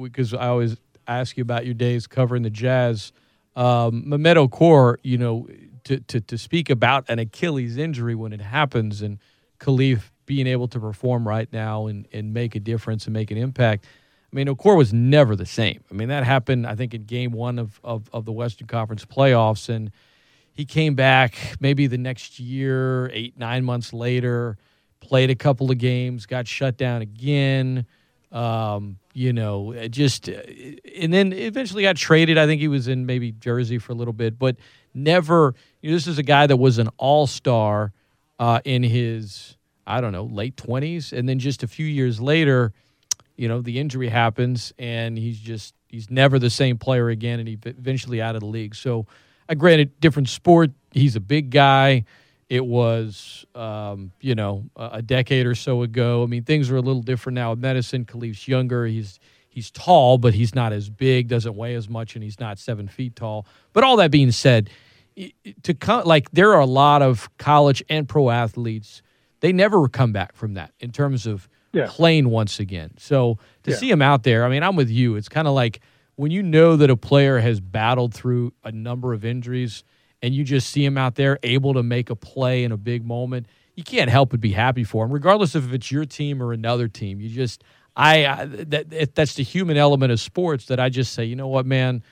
because 0.00 0.32
uh, 0.32 0.36
I 0.36 0.46
always 0.46 0.76
ask 1.08 1.36
you 1.36 1.42
about 1.42 1.64
your 1.64 1.74
days 1.74 2.06
covering 2.06 2.44
the 2.44 2.50
Jazz. 2.50 3.12
Um, 3.56 4.04
Mehmet 4.06 4.36
Okur, 4.36 4.98
you 5.02 5.18
know, 5.18 5.48
to, 5.84 5.98
to 5.98 6.20
to 6.20 6.38
speak 6.38 6.70
about 6.70 7.04
an 7.08 7.18
Achilles 7.18 7.76
injury 7.76 8.14
when 8.14 8.32
it 8.32 8.40
happens, 8.40 9.02
and 9.02 9.18
Khalif 9.58 10.10
being 10.24 10.46
able 10.46 10.68
to 10.68 10.78
perform 10.78 11.26
right 11.26 11.52
now 11.52 11.86
and 11.88 12.06
and 12.12 12.32
make 12.32 12.54
a 12.54 12.60
difference 12.60 13.06
and 13.06 13.14
make 13.14 13.32
an 13.32 13.38
impact. 13.38 13.86
I 14.32 14.36
mean, 14.36 14.46
Okur 14.46 14.76
was 14.76 14.92
never 14.92 15.34
the 15.34 15.46
same. 15.46 15.82
I 15.90 15.94
mean, 15.94 16.08
that 16.08 16.22
happened, 16.22 16.64
I 16.66 16.76
think, 16.76 16.94
in 16.94 17.04
game 17.04 17.32
one 17.32 17.58
of, 17.58 17.80
of, 17.82 18.10
of 18.12 18.24
the 18.24 18.32
Western 18.32 18.66
Conference 18.66 19.04
playoffs. 19.04 19.68
And 19.68 19.90
he 20.56 20.64
came 20.64 20.94
back 20.94 21.36
maybe 21.60 21.86
the 21.86 21.98
next 21.98 22.40
year, 22.40 23.10
eight, 23.12 23.38
nine 23.38 23.62
months 23.62 23.92
later, 23.92 24.56
played 25.00 25.28
a 25.28 25.34
couple 25.34 25.70
of 25.70 25.76
games, 25.76 26.24
got 26.24 26.48
shut 26.48 26.78
down 26.78 27.02
again. 27.02 27.86
Um, 28.32 28.98
you 29.12 29.32
know, 29.32 29.74
just, 29.88 30.28
and 30.28 31.12
then 31.12 31.32
eventually 31.32 31.82
got 31.82 31.96
traded. 31.96 32.38
I 32.38 32.46
think 32.46 32.60
he 32.60 32.68
was 32.68 32.88
in 32.88 33.06
maybe 33.06 33.32
Jersey 33.32 33.78
for 33.78 33.92
a 33.92 33.94
little 33.94 34.12
bit, 34.12 34.38
but 34.38 34.56
never, 34.94 35.54
you 35.80 35.90
know, 35.90 35.96
this 35.96 36.06
is 36.06 36.18
a 36.18 36.22
guy 36.22 36.46
that 36.46 36.56
was 36.56 36.78
an 36.78 36.88
all 36.96 37.26
star 37.26 37.92
uh, 38.38 38.60
in 38.64 38.82
his, 38.82 39.56
I 39.86 40.00
don't 40.00 40.12
know, 40.12 40.24
late 40.24 40.56
20s. 40.56 41.12
And 41.12 41.28
then 41.28 41.38
just 41.38 41.62
a 41.62 41.68
few 41.68 41.86
years 41.86 42.20
later, 42.20 42.72
you 43.36 43.48
know, 43.48 43.60
the 43.60 43.78
injury 43.78 44.08
happens 44.08 44.72
and 44.78 45.16
he's 45.16 45.38
just, 45.38 45.74
he's 45.88 46.10
never 46.10 46.38
the 46.38 46.50
same 46.50 46.78
player 46.78 47.08
again. 47.10 47.38
And 47.38 47.48
he 47.48 47.58
eventually 47.64 48.20
out 48.20 48.34
of 48.34 48.40
the 48.40 48.46
league. 48.46 48.74
So, 48.74 49.06
uh, 49.48 49.54
granted, 49.54 49.98
different 50.00 50.28
sport. 50.28 50.70
He's 50.92 51.16
a 51.16 51.20
big 51.20 51.50
guy. 51.50 52.04
It 52.48 52.64
was, 52.64 53.44
um, 53.54 54.12
you 54.20 54.34
know, 54.34 54.64
a 54.76 55.02
decade 55.02 55.46
or 55.46 55.56
so 55.56 55.82
ago. 55.82 56.22
I 56.22 56.26
mean, 56.26 56.44
things 56.44 56.70
are 56.70 56.76
a 56.76 56.80
little 56.80 57.02
different 57.02 57.34
now. 57.34 57.50
With 57.50 57.58
medicine, 57.58 58.04
Khalif's 58.04 58.46
younger. 58.46 58.86
He's 58.86 59.18
he's 59.48 59.70
tall, 59.72 60.18
but 60.18 60.32
he's 60.32 60.54
not 60.54 60.72
as 60.72 60.88
big. 60.88 61.26
Doesn't 61.26 61.56
weigh 61.56 61.74
as 61.74 61.88
much, 61.88 62.14
and 62.14 62.22
he's 62.22 62.38
not 62.38 62.58
seven 62.60 62.86
feet 62.86 63.16
tall. 63.16 63.46
But 63.72 63.82
all 63.82 63.96
that 63.96 64.12
being 64.12 64.30
said, 64.30 64.70
to 65.62 65.74
come 65.74 66.04
like 66.04 66.30
there 66.30 66.52
are 66.52 66.60
a 66.60 66.66
lot 66.66 67.02
of 67.02 67.28
college 67.38 67.82
and 67.88 68.08
pro 68.08 68.30
athletes. 68.30 69.02
They 69.40 69.52
never 69.52 69.88
come 69.88 70.12
back 70.12 70.34
from 70.36 70.54
that 70.54 70.72
in 70.78 70.92
terms 70.92 71.26
of 71.26 71.48
yeah. 71.72 71.86
playing 71.88 72.30
once 72.30 72.60
again. 72.60 72.92
So 72.98 73.38
to 73.64 73.70
yeah. 73.72 73.76
see 73.76 73.90
him 73.90 74.02
out 74.02 74.22
there, 74.22 74.44
I 74.44 74.48
mean, 74.48 74.62
I'm 74.62 74.76
with 74.76 74.90
you. 74.90 75.16
It's 75.16 75.28
kind 75.28 75.48
of 75.48 75.54
like 75.54 75.80
when 76.16 76.30
you 76.30 76.42
know 76.42 76.76
that 76.76 76.90
a 76.90 76.96
player 76.96 77.38
has 77.38 77.60
battled 77.60 78.12
through 78.14 78.52
a 78.64 78.72
number 78.72 79.12
of 79.12 79.24
injuries 79.24 79.84
and 80.22 80.34
you 80.34 80.44
just 80.44 80.70
see 80.70 80.84
him 80.84 80.98
out 80.98 81.14
there 81.14 81.38
able 81.42 81.74
to 81.74 81.82
make 81.82 82.10
a 82.10 82.16
play 82.16 82.64
in 82.64 82.72
a 82.72 82.76
big 82.76 83.04
moment, 83.04 83.46
you 83.74 83.84
can't 83.84 84.10
help 84.10 84.30
but 84.30 84.40
be 84.40 84.52
happy 84.52 84.82
for 84.82 85.04
him, 85.04 85.12
regardless 85.12 85.54
of 85.54 85.68
if 85.68 85.74
it's 85.74 85.92
your 85.92 86.06
team 86.06 86.42
or 86.42 86.52
another 86.52 86.88
team. 86.88 87.20
You 87.20 87.28
just, 87.28 87.62
I, 87.94 88.26
I 88.26 88.44
that 88.46 89.14
that's 89.14 89.34
the 89.34 89.42
human 89.42 89.76
element 89.76 90.10
of 90.10 90.18
sports 90.18 90.66
that 90.66 90.80
I 90.80 90.88
just 90.88 91.12
say, 91.12 91.24
you 91.24 91.36
know 91.36 91.48
what, 91.48 91.66
man, 91.66 92.02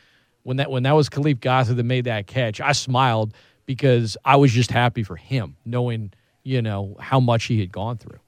when 0.43 0.59
that 0.59 0.71
when 0.71 0.83
that 0.83 0.93
was 0.95 1.09
Khalif 1.09 1.41
Gossett 1.41 1.77
that 1.77 1.85
made 1.85 2.05
that 2.05 2.27
catch, 2.27 2.61
I 2.61 2.73
smiled 2.73 3.35
because 3.65 4.19
I 4.25 4.37
was 4.37 4.53
just 4.53 4.71
happy 4.71 5.03
for 5.03 5.17
him, 5.17 5.57
knowing 5.65 6.13
you 6.43 6.61
know 6.61 6.97
how 7.01 7.21
much 7.21 7.45
he 7.45 7.61
had 7.61 7.73
gone 7.73 7.97
through. 7.97 8.19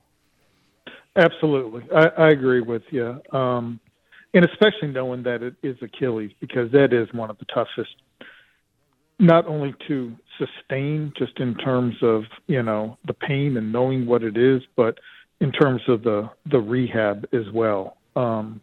Absolutely, 1.14 1.82
I, 1.94 2.06
I 2.06 2.30
agree 2.30 2.62
with 2.62 2.82
you. 2.90 3.20
Um, 3.32 3.80
and 4.36 4.44
especially 4.44 4.88
knowing 4.88 5.22
that 5.22 5.42
it 5.42 5.54
is 5.62 5.76
Achilles 5.80 6.30
because 6.40 6.70
that 6.72 6.92
is 6.92 7.08
one 7.14 7.30
of 7.30 7.38
the 7.38 7.46
toughest, 7.46 7.96
not 9.18 9.46
only 9.46 9.74
to 9.88 10.14
sustain 10.36 11.10
just 11.16 11.40
in 11.40 11.54
terms 11.54 11.94
of 12.02 12.24
you 12.46 12.62
know 12.62 12.98
the 13.06 13.14
pain 13.14 13.56
and 13.56 13.72
knowing 13.72 14.04
what 14.04 14.22
it 14.22 14.36
is, 14.36 14.60
but 14.76 14.98
in 15.40 15.52
terms 15.52 15.80
of 15.88 16.02
the 16.02 16.28
the 16.50 16.58
rehab 16.58 17.26
as 17.32 17.50
well. 17.54 17.96
Um, 18.14 18.60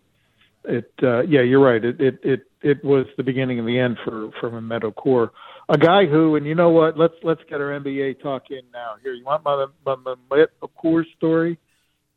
it 0.64 0.92
uh, 1.02 1.22
yeah, 1.22 1.42
you're 1.42 1.60
right. 1.60 1.84
It 1.84 2.00
it 2.00 2.20
it 2.22 2.48
it 2.62 2.86
was 2.86 3.08
the 3.18 3.24
beginning 3.24 3.58
and 3.58 3.68
the 3.68 3.80
end 3.80 3.98
for 4.06 4.30
for 4.40 4.52
Mehmet 4.52 4.84
Okur, 4.84 5.32
a 5.70 5.78
guy 5.80 6.06
who 6.06 6.36
and 6.36 6.46
you 6.46 6.54
know 6.54 6.70
what? 6.70 7.00
Let's 7.00 7.16
let's 7.24 7.42
get 7.50 7.60
our 7.60 7.80
NBA 7.80 8.22
talk 8.22 8.44
in 8.52 8.62
now. 8.72 8.94
Here, 9.02 9.14
you 9.14 9.26
want 9.26 9.44
my 9.44 9.66
my 9.88 9.96
Mehmet 9.96 10.50
Okur 10.62 11.04
story? 11.18 11.58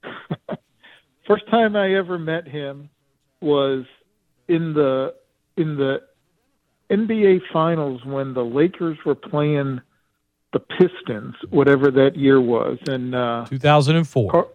First 1.27 1.49
time 1.51 1.75
I 1.75 1.95
ever 1.95 2.19
met 2.19 2.47
him, 2.47 2.91
was 3.41 3.85
in 4.49 4.75
the 4.75 5.15
in 5.57 5.77
the 5.77 6.03
NBA 6.91 7.41
Finals 7.53 8.05
when 8.05 8.35
the 8.35 8.45
Lakers 8.45 8.99
were 9.05 9.15
playing 9.15 9.81
the 10.53 10.61
Pistons, 10.61 11.35
whatever 11.51 11.91
that 11.91 12.17
year 12.17 12.41
was, 12.41 12.79
and 12.89 13.15
uh, 13.15 13.47
2004. 13.49 14.31
Car- 14.31 14.49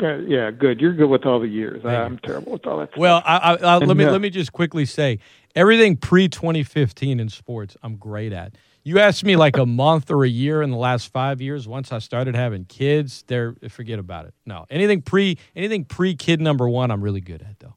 yeah, 0.00 0.52
good. 0.52 0.80
You're 0.80 0.94
good 0.94 1.08
with 1.08 1.26
all 1.26 1.40
the 1.40 1.48
years. 1.48 1.84
I'm 1.84 2.18
terrible 2.18 2.52
with 2.52 2.66
all 2.66 2.78
that. 2.78 2.90
Stuff. 2.90 3.00
Well, 3.00 3.22
I, 3.24 3.36
I, 3.36 3.54
I, 3.54 3.78
let 3.78 3.96
me 3.96 4.04
uh, 4.04 4.12
let 4.12 4.20
me 4.20 4.30
just 4.30 4.52
quickly 4.52 4.84
say 4.84 5.18
everything 5.56 5.96
pre 5.96 6.28
2015 6.28 7.18
in 7.18 7.28
sports, 7.28 7.76
I'm 7.82 7.96
great 7.96 8.32
at. 8.32 8.54
You 8.84 9.00
asked 9.00 9.24
me 9.24 9.34
like 9.34 9.56
a 9.56 9.66
month 9.66 10.10
or 10.10 10.24
a 10.24 10.28
year 10.28 10.62
in 10.62 10.70
the 10.70 10.76
last 10.76 11.12
five 11.12 11.40
years. 11.40 11.66
Once 11.66 11.90
I 11.90 11.98
started 11.98 12.36
having 12.36 12.64
kids, 12.64 13.24
there 13.26 13.56
forget 13.68 13.98
about 13.98 14.26
it. 14.26 14.34
No, 14.46 14.66
anything 14.70 15.02
pre 15.02 15.36
anything 15.56 15.84
pre 15.84 16.14
kid 16.14 16.40
number 16.40 16.68
one, 16.68 16.92
I'm 16.92 17.02
really 17.02 17.20
good 17.20 17.42
at 17.42 17.58
though. 17.58 17.74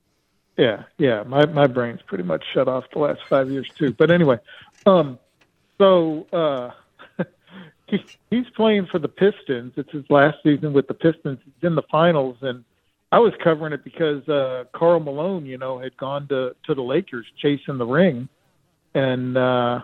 Yeah, 0.61 0.83
yeah. 0.99 1.23
My 1.23 1.47
my 1.47 1.65
brain's 1.65 2.03
pretty 2.03 2.23
much 2.23 2.43
shut 2.53 2.67
off 2.67 2.83
the 2.93 2.99
last 2.99 3.21
five 3.27 3.49
years 3.49 3.67
too. 3.79 3.93
But 3.93 4.11
anyway, 4.11 4.37
um, 4.85 5.17
so 5.79 6.27
uh, 6.31 6.69
he, 7.87 8.05
he's 8.29 8.47
playing 8.55 8.85
for 8.85 8.99
the 8.99 9.07
Pistons. 9.07 9.73
It's 9.75 9.91
his 9.91 10.05
last 10.11 10.37
season 10.43 10.71
with 10.71 10.87
the 10.87 10.93
Pistons. 10.93 11.39
He's 11.43 11.63
in 11.63 11.73
the 11.73 11.81
finals, 11.89 12.37
and 12.41 12.63
I 13.11 13.17
was 13.17 13.33
covering 13.43 13.73
it 13.73 13.83
because 13.83 14.29
uh, 14.29 14.65
Karl 14.71 14.99
Malone, 14.99 15.47
you 15.47 15.57
know, 15.57 15.79
had 15.79 15.97
gone 15.97 16.27
to 16.27 16.55
to 16.67 16.75
the 16.75 16.83
Lakers 16.83 17.25
chasing 17.41 17.79
the 17.79 17.87
ring, 17.87 18.29
and 18.93 19.35
uh, 19.35 19.81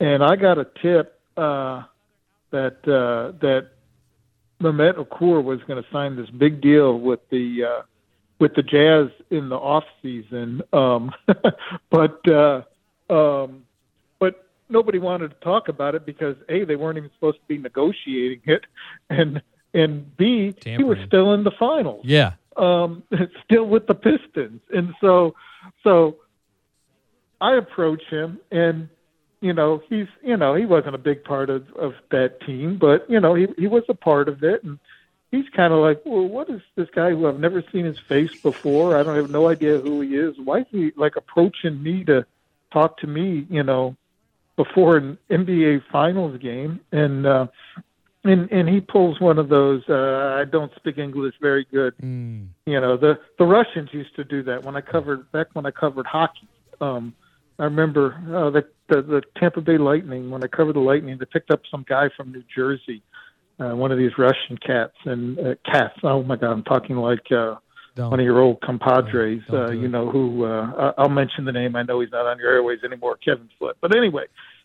and 0.00 0.24
I 0.24 0.34
got 0.34 0.58
a 0.58 0.66
tip 0.82 1.16
uh, 1.36 1.84
that 2.50 2.78
uh, 2.88 3.38
that 3.38 3.68
Mehmet 4.60 4.94
Okur 4.94 5.44
was 5.44 5.60
going 5.68 5.80
to 5.80 5.88
sign 5.92 6.16
this 6.16 6.28
big 6.30 6.60
deal 6.60 6.98
with 6.98 7.20
the 7.30 7.62
uh, 7.62 7.82
with 8.38 8.54
the 8.54 8.62
Jazz 8.62 9.08
in 9.30 9.48
the 9.48 9.56
off 9.56 9.84
season, 10.02 10.62
um, 10.72 11.12
but 11.90 12.28
uh, 12.28 12.62
um, 13.10 13.64
but 14.18 14.46
nobody 14.68 14.98
wanted 14.98 15.28
to 15.28 15.36
talk 15.36 15.68
about 15.68 15.94
it 15.94 16.06
because 16.06 16.36
a 16.48 16.64
they 16.64 16.76
weren't 16.76 16.98
even 16.98 17.10
supposed 17.14 17.38
to 17.38 17.46
be 17.46 17.58
negotiating 17.58 18.40
it, 18.46 18.64
and 19.10 19.42
and 19.74 20.16
b 20.16 20.52
Tampering. 20.52 20.78
he 20.78 20.84
was 20.84 20.98
still 21.06 21.34
in 21.34 21.44
the 21.44 21.52
finals. 21.58 22.02
Yeah, 22.04 22.32
um, 22.56 23.02
still 23.44 23.64
with 23.64 23.86
the 23.86 23.94
Pistons, 23.94 24.60
and 24.72 24.94
so 25.00 25.34
so 25.82 26.16
I 27.40 27.56
approach 27.56 28.02
him, 28.10 28.38
and 28.50 28.88
you 29.40 29.52
know, 29.52 29.82
he's 29.88 30.06
you 30.22 30.36
know 30.36 30.54
he 30.54 30.66
wasn't 30.66 30.94
a 30.94 30.98
big 30.98 31.24
part 31.24 31.50
of 31.50 31.66
of 31.72 31.94
that 32.10 32.40
team, 32.42 32.78
but 32.78 33.08
you 33.08 33.20
know 33.20 33.34
he 33.34 33.46
he 33.56 33.66
was 33.66 33.84
a 33.88 33.94
part 33.94 34.28
of 34.28 34.42
it, 34.42 34.64
and 34.64 34.78
he's 35.30 35.48
kind 35.50 35.72
of 35.72 35.80
like, 35.80 36.02
well, 36.04 36.26
what 36.26 36.48
is 36.50 36.60
this 36.74 36.88
guy 36.94 37.10
who 37.10 37.26
I've 37.26 37.40
never 37.40 37.62
seen 37.72 37.84
his 37.84 37.98
face 37.98 38.34
before? 38.40 38.96
I 38.96 39.02
don't 39.02 39.16
have 39.16 39.30
no 39.30 39.48
idea 39.48 39.78
who 39.78 40.00
he 40.00 40.16
is. 40.16 40.34
Why 40.42 40.60
is 40.60 40.66
he 40.70 40.92
like 40.96 41.16
approaching 41.16 41.82
me 41.82 42.04
to 42.04 42.26
talk 42.72 42.98
to 42.98 43.06
me? 43.06 43.46
You 43.50 43.62
know, 43.62 43.96
before 44.56 44.96
an 44.96 45.18
NBA 45.30 45.82
Finals 45.90 46.38
game, 46.40 46.80
and 46.92 47.26
uh, 47.26 47.46
and 48.24 48.50
and 48.50 48.68
he 48.68 48.80
pulls 48.80 49.20
one 49.20 49.38
of 49.38 49.48
those. 49.48 49.82
Uh, 49.88 50.36
I 50.40 50.44
don't 50.44 50.74
speak 50.76 50.98
English 50.98 51.34
very 51.40 51.66
good. 51.70 51.94
Mm. 52.02 52.48
You 52.66 52.80
know, 52.80 52.96
the 52.96 53.18
the 53.38 53.46
Russians 53.46 53.90
used 53.92 54.14
to 54.16 54.24
do 54.24 54.42
that 54.44 54.64
when 54.64 54.76
I 54.76 54.80
covered 54.80 55.30
back 55.32 55.48
when 55.52 55.66
I 55.66 55.70
covered 55.70 56.06
hockey. 56.06 56.48
Um, 56.80 57.14
I 57.58 57.64
remember 57.64 58.14
uh, 58.28 58.50
the, 58.50 58.66
the 58.88 59.02
the 59.02 59.22
Tampa 59.36 59.60
Bay 59.60 59.78
Lightning 59.78 60.30
when 60.30 60.42
I 60.44 60.46
covered 60.46 60.74
the 60.74 60.80
Lightning. 60.80 61.18
They 61.18 61.26
picked 61.26 61.50
up 61.50 61.62
some 61.70 61.84
guy 61.88 62.08
from 62.16 62.32
New 62.32 62.44
Jersey, 62.54 63.02
uh, 63.58 63.74
one 63.74 63.92
of 63.92 63.98
these 63.98 64.12
Russian 64.18 64.56
cats 64.64 64.94
and 65.04 65.38
uh, 65.38 65.54
cats. 65.64 65.94
Oh 66.02 66.22
my 66.22 66.36
God, 66.36 66.52
I'm 66.52 66.62
talking 66.64 66.96
like 66.96 67.30
uh, 67.32 67.56
Don't. 67.96 68.10
one 68.10 68.20
of 68.20 68.24
your 68.24 68.40
old 68.40 68.60
compadres. 68.60 69.42
Don't 69.50 69.70
Uh, 69.70 69.72
you 69.72 69.88
know 69.88 70.10
who? 70.10 70.44
Uh, 70.44 70.92
I'll 70.98 71.08
mention 71.08 71.44
the 71.44 71.52
name. 71.52 71.76
I 71.76 71.82
know 71.82 72.00
he's 72.00 72.12
not 72.12 72.26
on 72.26 72.38
your 72.38 72.52
airways 72.52 72.80
anymore, 72.84 73.16
Kevin 73.16 73.48
Foot. 73.58 73.76
But 73.80 73.96
anyway, 73.96 74.24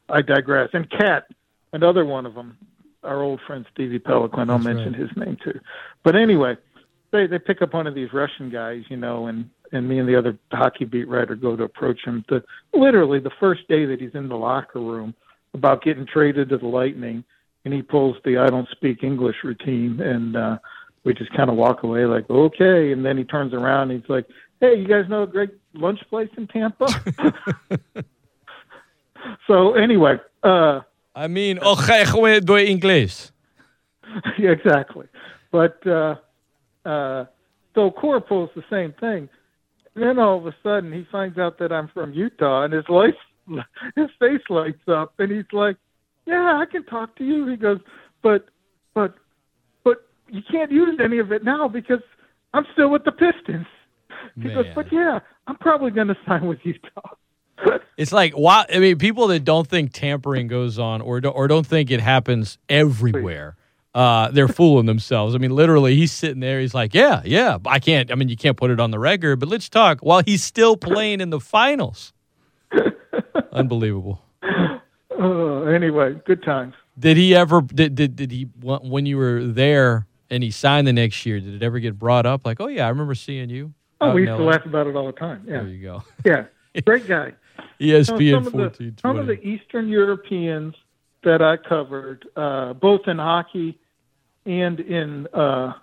I 0.09 0.21
digress. 0.21 0.69
And 0.73 0.89
Cat, 0.89 1.27
another 1.71 2.05
one 2.05 2.25
of 2.25 2.35
them, 2.35 2.57
our 3.03 3.21
old 3.21 3.39
friend 3.47 3.65
Stevie 3.73 3.99
Pelican. 3.99 4.49
I'll 4.49 4.59
That's 4.59 4.65
mention 4.65 4.93
his 4.93 5.09
name 5.17 5.37
too. 5.43 5.59
But 6.03 6.15
anyway, 6.15 6.55
they 7.11 7.27
they 7.27 7.39
pick 7.39 7.61
up 7.61 7.73
one 7.73 7.87
of 7.87 7.95
these 7.95 8.13
Russian 8.13 8.49
guys, 8.49 8.83
you 8.89 8.97
know, 8.97 9.27
and 9.27 9.49
and 9.71 9.89
me 9.89 9.97
and 9.99 10.07
the 10.07 10.15
other 10.15 10.37
hockey 10.51 10.85
beat 10.85 11.07
writer 11.07 11.35
go 11.35 11.55
to 11.55 11.63
approach 11.63 12.01
him. 12.05 12.23
The 12.29 12.43
literally 12.73 13.19
the 13.19 13.31
first 13.39 13.67
day 13.67 13.85
that 13.85 13.99
he's 13.99 14.13
in 14.13 14.29
the 14.29 14.37
locker 14.37 14.79
room 14.79 15.15
about 15.55 15.83
getting 15.83 16.05
traded 16.05 16.49
to 16.49 16.57
the 16.57 16.67
Lightning, 16.67 17.23
and 17.65 17.73
he 17.73 17.81
pulls 17.81 18.17
the 18.23 18.37
I 18.37 18.49
don't 18.49 18.69
speak 18.69 19.03
English 19.03 19.37
routine, 19.43 19.99
and 19.99 20.35
uh, 20.35 20.57
we 21.03 21.13
just 21.13 21.33
kind 21.33 21.49
of 21.49 21.55
walk 21.55 21.83
away 21.83 22.05
like 22.05 22.29
okay, 22.29 22.91
and 22.91 23.05
then 23.05 23.17
he 23.17 23.23
turns 23.23 23.53
around 23.53 23.91
and 23.91 24.01
he's 24.01 24.09
like, 24.09 24.25
hey, 24.59 24.75
you 24.75 24.87
guys 24.87 25.09
know 25.09 25.23
a 25.23 25.27
great 25.27 25.51
lunch 25.73 25.99
place 26.09 26.29
in 26.37 26.47
Tampa? 26.47 26.87
so 29.47 29.73
anyway, 29.73 30.17
uh, 30.43 30.81
I 31.15 31.27
mean, 31.27 31.59
oh, 31.61 31.75
gewoon 31.75 32.45
door 32.45 32.59
Engels? 32.59 33.31
yeah, 34.37 34.51
exactly. 34.51 35.07
But 35.51 35.85
uh, 35.85 36.15
uh, 36.85 37.25
so 37.75 37.91
Core 37.91 38.21
pulls 38.21 38.49
the 38.55 38.63
same 38.69 38.93
thing. 38.93 39.29
And 39.95 40.03
then 40.03 40.19
all 40.19 40.37
of 40.37 40.47
a 40.47 40.55
sudden, 40.63 40.91
he 40.91 41.05
finds 41.11 41.37
out 41.37 41.59
that 41.59 41.71
I'm 41.71 41.87
from 41.89 42.13
Utah, 42.13 42.63
and 42.63 42.73
his 42.73 42.87
life, 42.89 43.15
his 43.95 44.09
face 44.19 44.41
lights 44.49 44.87
up, 44.87 45.13
and 45.19 45.31
he's 45.31 45.51
like, 45.51 45.77
"Yeah, 46.25 46.59
I 46.61 46.65
can 46.65 46.83
talk 46.83 47.15
to 47.17 47.23
you." 47.23 47.47
He 47.47 47.55
goes, 47.55 47.79
"But, 48.21 48.47
but, 48.93 49.15
but 49.83 50.07
you 50.29 50.41
can't 50.49 50.71
use 50.71 50.99
any 51.03 51.19
of 51.19 51.31
it 51.31 51.43
now 51.43 51.67
because 51.67 52.01
I'm 52.53 52.65
still 52.73 52.89
with 52.89 53.03
the 53.03 53.11
Pistons." 53.11 53.67
He 54.41 54.49
goes, 54.49 54.65
"But 54.75 54.91
yeah, 54.91 55.19
I'm 55.47 55.57
probably 55.57 55.91
going 55.91 56.07
to 56.07 56.17
sign 56.27 56.45
with 56.47 56.59
Utah." 56.63 57.15
It's 57.97 58.11
like 58.11 58.35
wow. 58.35 58.65
I 58.73 58.79
mean, 58.79 58.97
people 58.97 59.27
that 59.27 59.43
don't 59.43 59.67
think 59.67 59.93
tampering 59.93 60.47
goes 60.47 60.79
on 60.79 61.01
or 61.01 61.21
don't, 61.21 61.33
or 61.33 61.47
don't 61.47 61.65
think 61.65 61.91
it 61.91 62.01
happens 62.01 62.57
everywhere, 62.67 63.55
uh, 63.93 64.29
they're 64.31 64.47
fooling 64.47 64.87
themselves. 64.87 65.35
I 65.35 65.37
mean, 65.37 65.51
literally, 65.51 65.95
he's 65.95 66.11
sitting 66.11 66.39
there. 66.39 66.59
He's 66.59 66.73
like, 66.73 66.93
"Yeah, 66.93 67.21
yeah, 67.23 67.59
I 67.65 67.79
can't. 67.79 68.11
I 68.11 68.15
mean, 68.15 68.29
you 68.29 68.35
can't 68.35 68.57
put 68.57 68.71
it 68.71 68.79
on 68.79 68.91
the 68.91 68.99
record, 68.99 69.39
but 69.39 69.49
let's 69.49 69.69
talk." 69.69 69.99
While 69.99 70.23
he's 70.25 70.43
still 70.43 70.75
playing 70.75 71.21
in 71.21 71.29
the 71.29 71.39
finals, 71.39 72.13
unbelievable. 73.51 74.21
Uh, 75.23 75.61
anyway, 75.63 76.15
good 76.25 76.43
times. 76.43 76.73
Did 76.97 77.17
he 77.17 77.35
ever? 77.35 77.61
Did, 77.61 77.95
did 77.95 78.15
did 78.15 78.31
he 78.31 78.43
when 78.61 79.05
you 79.05 79.17
were 79.17 79.43
there 79.43 80.07
and 80.29 80.43
he 80.43 80.51
signed 80.51 80.87
the 80.87 80.93
next 80.93 81.25
year? 81.25 81.39
Did 81.39 81.55
it 81.55 81.63
ever 81.63 81.79
get 81.79 81.97
brought 81.97 82.25
up? 82.25 82.45
Like, 82.45 82.59
oh 82.59 82.67
yeah, 82.67 82.85
I 82.85 82.89
remember 82.89 83.15
seeing 83.15 83.49
you. 83.49 83.73
Oh, 84.01 84.13
we 84.13 84.21
used 84.21 84.37
to 84.37 84.43
LA." 84.43 84.51
laugh 84.51 84.65
about 84.65 84.87
it 84.87 84.95
all 84.95 85.07
the 85.07 85.13
time. 85.13 85.43
Yeah, 85.47 85.59
There 85.59 85.67
you 85.67 85.83
go. 85.83 86.03
yeah, 86.25 86.45
great 86.85 87.07
guy. 87.07 87.33
ESPN 87.79 88.45
some, 88.45 88.61
of 88.61 88.77
the, 88.77 88.93
some 89.01 89.17
of 89.17 89.27
the 89.27 89.39
Eastern 89.41 89.87
Europeans 89.87 90.75
that 91.23 91.41
I 91.41 91.57
covered, 91.57 92.27
uh, 92.35 92.73
both 92.73 93.01
in 93.07 93.17
hockey 93.17 93.79
and 94.45 94.79
in 94.79 95.27
uh, 95.27 95.73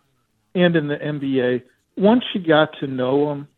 and 0.55 0.77
in 0.77 0.89
the 0.89 0.97
NBA, 0.97 1.63
once 1.97 2.25
you 2.35 2.41
got 2.41 2.71
to 2.81 2.87
know 2.87 3.29
them, 3.29 3.49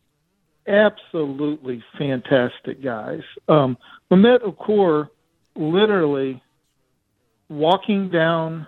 absolutely 0.67 1.83
fantastic 1.97 2.83
guys. 2.83 3.21
Um, 3.47 3.77
Mehmet 4.11 4.41
Okur, 4.41 5.09
literally 5.55 6.41
walking 7.49 8.09
down 8.09 8.67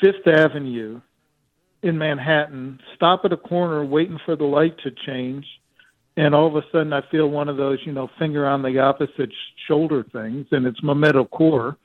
Fifth 0.00 0.26
Avenue 0.26 1.00
in 1.82 1.98
Manhattan, 1.98 2.78
stop 2.94 3.22
at 3.24 3.32
a 3.32 3.36
corner 3.36 3.84
waiting 3.84 4.18
for 4.24 4.36
the 4.36 4.44
light 4.44 4.76
to 4.84 4.90
change, 5.06 5.46
and 6.16 6.34
all 6.34 6.46
of 6.46 6.56
a 6.56 6.62
sudden 6.72 6.92
I 6.92 7.02
feel 7.10 7.28
one 7.28 7.48
of 7.48 7.56
those, 7.56 7.78
you 7.84 7.92
know, 7.92 8.08
finger 8.18 8.46
on 8.46 8.62
the 8.62 8.78
opposite 8.78 9.30
shoulder 9.66 10.04
things, 10.12 10.46
and 10.50 10.66
it's 10.66 10.80
Mehmet 10.80 11.14
Okur. 11.14 11.76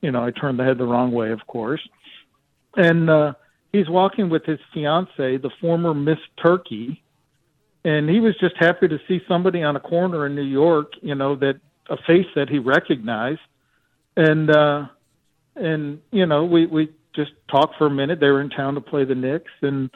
You 0.00 0.10
know, 0.10 0.24
I 0.24 0.30
turned 0.30 0.58
the 0.58 0.64
head 0.64 0.78
the 0.78 0.84
wrong 0.84 1.12
way, 1.12 1.30
of 1.30 1.46
course, 1.46 1.80
and 2.76 3.10
uh, 3.10 3.34
he's 3.72 3.88
walking 3.88 4.30
with 4.30 4.44
his 4.44 4.58
fiancee, 4.72 5.36
the 5.36 5.50
former 5.60 5.94
Miss 5.94 6.18
Turkey, 6.42 7.02
and 7.84 8.08
he 8.08 8.20
was 8.20 8.34
just 8.40 8.54
happy 8.58 8.88
to 8.88 8.98
see 9.08 9.20
somebody 9.28 9.62
on 9.62 9.76
a 9.76 9.80
corner 9.80 10.26
in 10.26 10.34
New 10.34 10.42
York, 10.42 10.92
you 11.02 11.14
know, 11.14 11.36
that 11.36 11.60
a 11.88 11.96
face 12.06 12.26
that 12.34 12.48
he 12.48 12.58
recognized, 12.58 13.40
and 14.16 14.50
uh, 14.50 14.86
and 15.56 16.00
you 16.10 16.26
know, 16.26 16.44
we 16.44 16.66
we 16.66 16.92
just 17.14 17.32
talked 17.50 17.76
for 17.76 17.86
a 17.86 17.90
minute. 17.90 18.20
They 18.20 18.28
were 18.28 18.40
in 18.40 18.50
town 18.50 18.74
to 18.74 18.80
play 18.80 19.04
the 19.04 19.14
Knicks, 19.14 19.52
and 19.60 19.90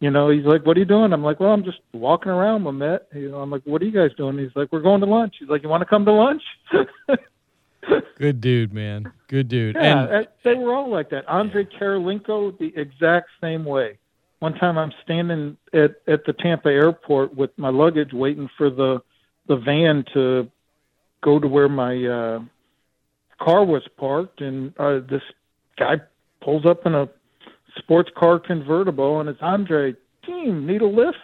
you 0.00 0.10
know, 0.10 0.30
he's 0.30 0.44
like, 0.44 0.66
"What 0.66 0.76
are 0.76 0.80
you 0.80 0.86
doing?" 0.86 1.12
I'm 1.12 1.22
like, 1.22 1.40
"Well, 1.40 1.52
I'm 1.52 1.64
just 1.64 1.78
walking 1.92 2.32
around, 2.32 2.64
Mehmet." 2.64 3.00
You 3.14 3.30
know, 3.30 3.38
I'm 3.38 3.50
like, 3.50 3.62
"What 3.64 3.82
are 3.82 3.84
you 3.84 3.92
guys 3.92 4.16
doing?" 4.16 4.38
He's 4.38 4.54
like, 4.54 4.72
"We're 4.72 4.80
going 4.80 5.00
to 5.00 5.06
lunch." 5.06 5.36
He's 5.38 5.48
like, 5.48 5.62
"You 5.62 5.68
want 5.68 5.82
to 5.82 5.86
come 5.86 6.04
to 6.04 6.12
lunch?" 6.12 6.42
Good 8.18 8.40
dude, 8.40 8.72
man. 8.72 9.12
Good 9.26 9.48
dude. 9.48 9.74
yeah, 9.74 10.06
and 10.08 10.28
they 10.44 10.54
were 10.54 10.72
all 10.72 10.90
like 10.90 11.10
that. 11.10 11.28
Andre 11.28 11.64
Kirilenko, 11.64 12.56
the 12.58 12.72
exact 12.76 13.30
same 13.40 13.64
way. 13.64 13.98
One 14.38 14.54
time, 14.54 14.78
I'm 14.78 14.92
standing 15.02 15.56
at 15.72 15.96
at 16.06 16.24
the 16.24 16.32
Tampa 16.32 16.68
airport 16.68 17.36
with 17.36 17.50
my 17.56 17.70
luggage, 17.70 18.12
waiting 18.12 18.48
for 18.56 18.70
the 18.70 19.02
the 19.48 19.56
van 19.56 20.04
to 20.14 20.50
go 21.22 21.38
to 21.38 21.48
where 21.48 21.68
my 21.68 22.04
uh, 22.04 22.40
car 23.40 23.64
was 23.64 23.82
parked, 23.96 24.40
and 24.40 24.72
uh, 24.78 25.00
this 25.08 25.22
guy 25.78 25.96
pulls 26.42 26.66
up 26.66 26.86
in 26.86 26.94
a 26.94 27.08
sports 27.78 28.10
car 28.16 28.38
convertible, 28.38 29.20
and 29.20 29.28
it's 29.28 29.40
Andre. 29.40 29.94
Team 30.26 30.66
need 30.66 30.82
a 30.82 30.86
lift. 30.86 31.16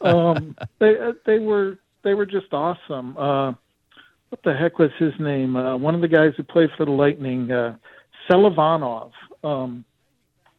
um, 0.00 0.56
they 0.78 0.98
uh, 0.98 1.12
they 1.26 1.38
were 1.38 1.78
they 2.04 2.14
were 2.14 2.26
just 2.26 2.52
awesome. 2.52 3.16
Uh, 3.16 3.52
what 4.28 4.42
the 4.44 4.54
heck 4.54 4.78
was 4.78 4.90
his 4.98 5.12
name? 5.18 5.56
Uh, 5.56 5.76
one 5.76 5.94
of 5.94 6.00
the 6.00 6.08
guys 6.08 6.32
who 6.36 6.42
played 6.42 6.68
for 6.76 6.84
the 6.84 6.92
Lightning, 6.92 7.50
uh, 7.50 7.76
Selivanov, 8.28 9.12
um, 9.42 9.84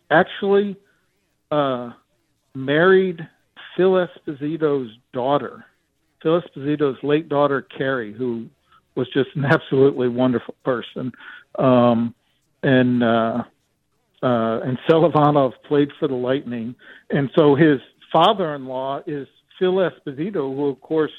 actually 0.10 0.76
uh, 1.52 1.92
married 2.56 3.28
Phil 3.76 3.92
Esposito's 3.92 4.92
daughter, 5.14 5.66
Phil 6.22 6.42
Esposito's 6.42 7.02
late 7.04 7.30
daughter 7.30 7.62
Carrie, 7.62 8.14
who 8.14 8.48
was 8.96 9.08
just 9.14 9.30
an 9.36 9.46
absolutely 9.50 10.10
wonderful 10.10 10.56
person. 10.64 11.12
Um, 11.58 12.14
and 12.62 13.04
uh, 13.04 13.44
uh, 14.22 14.60
and 14.62 14.78
Selivanov 14.90 15.54
played 15.68 15.90
for 16.00 16.08
the 16.08 16.16
Lightning, 16.16 16.76
and 17.10 17.30
so 17.38 17.56
his 17.56 17.80
father-in-law 18.12 19.02
is 19.08 19.28
Phil 19.58 19.76
Esposito, 19.76 20.56
who 20.56 20.68
of 20.68 20.82
course, 20.82 21.12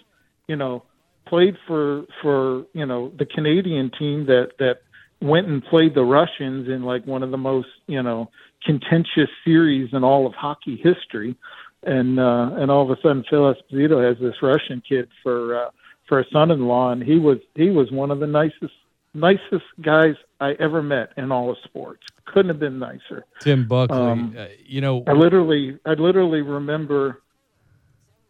you 0.49 0.57
know, 0.57 0.83
played 1.27 1.57
for 1.67 2.05
for 2.21 2.67
you 2.75 2.85
know 2.85 3.13
the 3.19 3.25
Canadian 3.25 3.91
team 3.99 4.27
that 4.27 4.51
that 4.59 4.81
went 5.23 5.47
and 5.47 5.65
played 5.65 5.95
the 5.95 6.03
Russians 6.05 6.69
in 6.69 6.83
like 6.83 7.07
one 7.07 7.23
of 7.23 7.31
the 7.31 7.39
most 7.39 7.69
you 7.87 8.03
know 8.03 8.31
contentious 8.65 9.31
series 9.45 9.91
in 9.93 10.05
all 10.05 10.27
of 10.27 10.35
hockey 10.35 10.77
history, 10.77 11.37
and 11.83 12.19
uh, 12.21 12.51
and 12.57 12.71
all 12.71 12.83
of 12.83 12.91
a 12.91 13.01
sudden 13.01 13.25
Phil 13.29 13.55
Esposito 13.55 14.07
has 14.07 14.19
this 14.21 14.35
Russian 14.43 14.83
kid 14.87 15.09
for 15.23 15.67
uh, 15.67 15.71
for 16.07 16.21
a 16.21 16.25
son-in-law, 16.33 16.93
and 16.93 17.03
he 17.03 17.19
was 17.19 17.39
he 17.55 17.71
was 17.71 17.91
one 17.91 18.11
of 18.11 18.21
the 18.21 18.27
nicest 18.27 18.75
nicest 19.15 19.65
guys 19.81 20.15
I 20.41 20.53
ever 20.61 20.83
met 20.83 21.13
in 21.17 21.33
all 21.33 21.51
of 21.51 21.57
sports. 21.65 22.03
Couldn't 22.27 22.49
have 22.49 22.61
been 22.61 22.79
nicer. 22.79 23.25
Tim 23.41 23.67
Buckley, 23.67 23.97
Um, 23.97 24.37
uh, 24.39 24.47
you 24.65 24.81
know, 24.81 25.03
I 25.07 25.13
literally, 25.13 25.79
I 25.85 25.95
literally 25.95 26.43
remember 26.43 27.23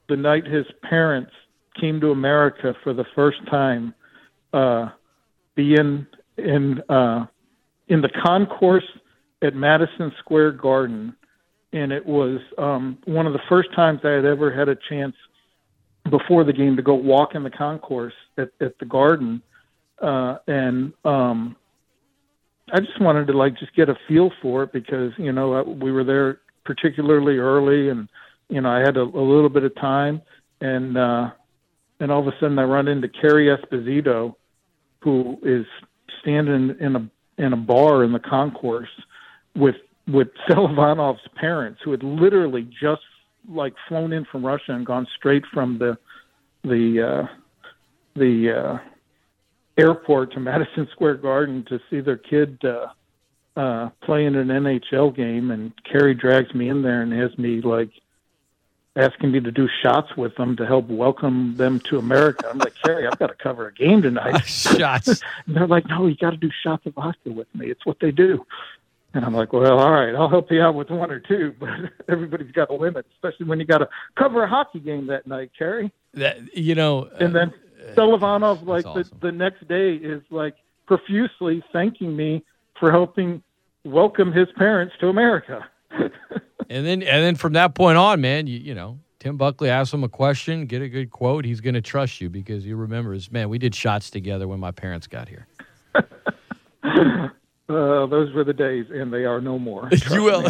the 0.08 0.16
night 0.16 0.46
his 0.46 0.66
parents 0.82 1.32
came 1.78 2.00
to 2.00 2.10
America 2.10 2.74
for 2.82 2.92
the 2.94 3.04
first 3.14 3.38
time, 3.48 3.94
uh, 4.52 4.88
being 5.54 6.06
in 6.38 6.82
uh, 6.88 7.26
in 7.88 8.00
the 8.00 8.10
concourse 8.24 8.86
at 9.42 9.54
Madison 9.54 10.12
Square 10.18 10.52
Garden, 10.52 11.14
and 11.72 11.92
it 11.92 12.04
was 12.04 12.40
um, 12.58 12.98
one 13.04 13.26
of 13.26 13.32
the 13.32 13.40
first 13.48 13.72
times 13.74 14.00
I 14.04 14.10
had 14.10 14.24
ever 14.24 14.52
had 14.52 14.68
a 14.68 14.76
chance 14.88 15.14
before 16.10 16.44
the 16.44 16.52
game 16.52 16.76
to 16.76 16.82
go 16.82 16.94
walk 16.94 17.34
in 17.34 17.42
the 17.42 17.50
concourse 17.50 18.14
at, 18.36 18.50
at 18.60 18.78
the 18.78 18.86
Garden, 18.86 19.42
uh, 20.00 20.38
and 20.46 20.92
um, 21.04 21.56
I 22.72 22.80
just 22.80 23.00
wanted 23.00 23.26
to 23.28 23.36
like 23.36 23.58
just 23.58 23.74
get 23.74 23.88
a 23.88 23.96
feel 24.08 24.30
for 24.42 24.64
it 24.64 24.72
because 24.72 25.12
you 25.18 25.32
know 25.32 25.62
we 25.62 25.92
were 25.92 26.04
there 26.04 26.40
particularly 26.64 27.38
early, 27.38 27.90
and 27.90 28.08
you 28.48 28.60
know 28.60 28.70
I 28.70 28.80
had 28.80 28.96
a, 28.96 29.02
a 29.02 29.02
little 29.02 29.48
bit 29.48 29.64
of 29.64 29.74
time, 29.76 30.22
and 30.60 30.96
uh, 30.96 31.30
and 32.00 32.10
all 32.10 32.20
of 32.20 32.26
a 32.26 32.36
sudden 32.40 32.58
I 32.58 32.64
run 32.64 32.88
into 32.88 33.08
Carrie 33.08 33.48
Esposito, 33.48 34.34
who 35.02 35.38
is 35.42 35.66
standing 36.20 36.76
in 36.80 36.96
a 36.96 37.10
in 37.38 37.52
a 37.52 37.56
bar 37.56 38.04
in 38.04 38.12
the 38.12 38.18
concourse 38.18 38.88
with 39.54 39.76
with 40.08 40.28
Selivanov's 40.48 41.26
parents, 41.36 41.80
who 41.84 41.90
had 41.90 42.02
literally 42.02 42.68
just 42.80 43.02
like 43.48 43.74
flown 43.88 44.12
in 44.12 44.24
from 44.24 44.44
Russia 44.44 44.72
and 44.72 44.84
gone 44.84 45.06
straight 45.16 45.44
from 45.52 45.78
the 45.78 45.98
the 46.62 47.02
uh, 47.02 47.26
the 48.14 48.50
uh, 48.50 48.78
airport 49.78 50.32
to 50.32 50.40
Madison 50.50 50.88
Square 50.92 51.16
Garden 51.16 51.64
to 51.68 51.80
see 51.90 52.00
their 52.00 52.16
kid 52.16 52.58
uh, 52.64 52.88
uh, 53.56 53.90
play 54.02 54.26
in 54.26 54.36
an 54.36 54.48
NHL 54.48 55.14
game, 55.14 55.50
and 55.50 55.72
Carrie 55.84 56.14
drags 56.14 56.54
me 56.54 56.68
in 56.68 56.82
there 56.82 57.02
and 57.02 57.12
has 57.12 57.36
me 57.38 57.60
like 57.60 57.90
asking 58.96 59.30
me 59.32 59.40
to 59.40 59.52
do 59.52 59.68
shots 59.82 60.16
with 60.16 60.34
them 60.36 60.56
to 60.56 60.66
help 60.66 60.86
welcome 60.88 61.56
them 61.56 61.80
to 61.80 61.98
America. 61.98 62.48
I'm 62.50 62.58
like, 62.58 62.74
Carrie, 62.82 63.06
I've 63.06 63.18
got 63.18 63.28
to 63.28 63.34
cover 63.34 63.68
a 63.68 63.72
game 63.72 64.02
tonight. 64.02 64.40
shots. 64.46 65.08
and 65.08 65.20
they're 65.56 65.66
like, 65.66 65.86
No, 65.86 66.06
you 66.06 66.16
got 66.16 66.30
to 66.30 66.36
do 66.36 66.50
shots 66.62 66.86
of 66.86 66.94
vodka 66.94 67.30
with 67.30 67.52
me. 67.54 67.70
It's 67.70 67.86
what 67.86 67.98
they 68.00 68.10
do. 68.10 68.44
And 69.12 69.24
I'm 69.24 69.34
like, 69.34 69.52
well, 69.52 69.78
all 69.78 69.90
right, 69.90 70.14
I'll 70.14 70.28
help 70.28 70.50
you 70.50 70.62
out 70.62 70.74
with 70.74 70.90
one 70.90 71.10
or 71.10 71.18
two, 71.18 71.54
but 71.60 71.68
everybody's 72.08 72.52
got 72.52 72.70
a 72.70 72.74
limit, 72.74 73.06
especially 73.14 73.46
when 73.46 73.58
you 73.58 73.66
got 73.66 73.78
to 73.78 73.88
cover 74.16 74.44
a 74.44 74.48
hockey 74.48 74.80
game 74.80 75.06
that 75.08 75.26
night, 75.26 75.50
Carrie. 75.56 75.92
That 76.14 76.56
you 76.56 76.74
know, 76.74 77.08
and 77.18 77.34
then 77.34 77.52
uh, 77.80 77.94
Selivanov, 77.94 78.64
like 78.66 78.86
awesome. 78.86 79.04
the, 79.20 79.28
the 79.28 79.32
next 79.32 79.66
day, 79.68 79.94
is 79.94 80.22
like 80.30 80.54
profusely 80.86 81.62
thanking 81.72 82.16
me 82.16 82.44
for 82.78 82.90
helping 82.90 83.42
welcome 83.84 84.32
his 84.32 84.48
parents 84.56 84.94
to 85.00 85.08
America. 85.08 85.68
and 85.90 86.10
then, 86.68 87.02
and 87.02 87.02
then 87.02 87.34
from 87.36 87.52
that 87.52 87.74
point 87.74 87.96
on, 87.96 88.20
man, 88.20 88.46
you 88.46 88.58
you 88.58 88.74
know, 88.74 88.98
Tim 89.20 89.36
Buckley 89.36 89.68
asks 89.68 89.92
him 89.92 90.02
a 90.02 90.08
question, 90.08 90.66
get 90.66 90.82
a 90.82 90.88
good 90.88 91.10
quote, 91.10 91.44
he's 91.44 91.60
going 91.60 91.74
to 91.74 91.82
trust 91.82 92.20
you 92.20 92.30
because 92.30 92.64
he 92.64 92.72
remembers, 92.72 93.30
man, 93.30 93.48
we 93.48 93.58
did 93.58 93.74
shots 93.74 94.08
together 94.10 94.48
when 94.48 94.58
my 94.58 94.70
parents 94.70 95.06
got 95.06 95.28
here. 95.28 95.46
Uh, 97.70 98.06
those 98.06 98.32
were 98.34 98.42
the 98.42 98.52
days, 98.52 98.86
and 98.90 99.12
they 99.12 99.24
are 99.24 99.40
no 99.40 99.56
more. 99.58 99.88
UL, 100.10 100.44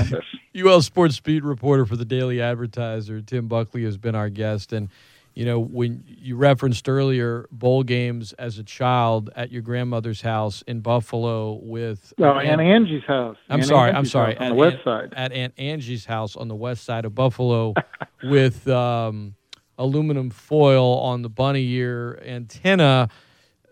UL 0.57 0.81
Sports 0.81 1.17
Speed 1.17 1.45
reporter 1.45 1.85
for 1.85 1.97
the 1.97 2.07
Daily 2.07 2.41
Advertiser, 2.41 3.21
Tim 3.21 3.47
Buckley, 3.47 3.85
has 3.85 3.99
been 3.99 4.15
our 4.15 4.31
guest. 4.31 4.73
And, 4.73 4.89
you 5.35 5.45
know, 5.45 5.61
when 5.61 6.03
you 6.07 6.37
referenced 6.37 6.89
earlier 6.89 7.47
bowl 7.53 7.83
games 7.83 8.33
as 8.35 8.59
a 8.59 8.65
child 8.65 9.29
at 9.37 9.53
your 9.53 9.61
grandmother's 9.61 10.23
house 10.23 10.63
in 10.67 10.81
Buffalo 10.81 11.61
with. 11.63 12.15
Oh, 12.19 12.25
Aunt, 12.25 12.49
Aunt 12.49 12.61
Angie's 12.63 13.05
house. 13.05 13.37
I'm 13.51 13.61
Aunt 13.61 13.69
sorry, 13.69 13.91
Angie's 13.91 13.99
I'm 13.99 14.07
sorry. 14.07 14.37
On 14.39 14.43
at 14.45 14.49
the 14.49 14.55
west 14.55 14.77
Aunt, 14.77 14.85
side. 14.85 15.15
At 15.15 15.33
Aunt 15.33 15.55
Angie's 15.59 16.07
house 16.07 16.37
on 16.37 16.49
the 16.49 16.57
west 16.57 16.85
side 16.85 17.05
of 17.05 17.15
Buffalo 17.15 17.75
with 18.25 18.67
um, 18.67 19.35
aluminum 19.77 20.31
foil 20.31 20.99
on 21.01 21.21
the 21.21 21.29
bunny 21.29 21.69
ear 21.73 22.19
antenna. 22.25 23.11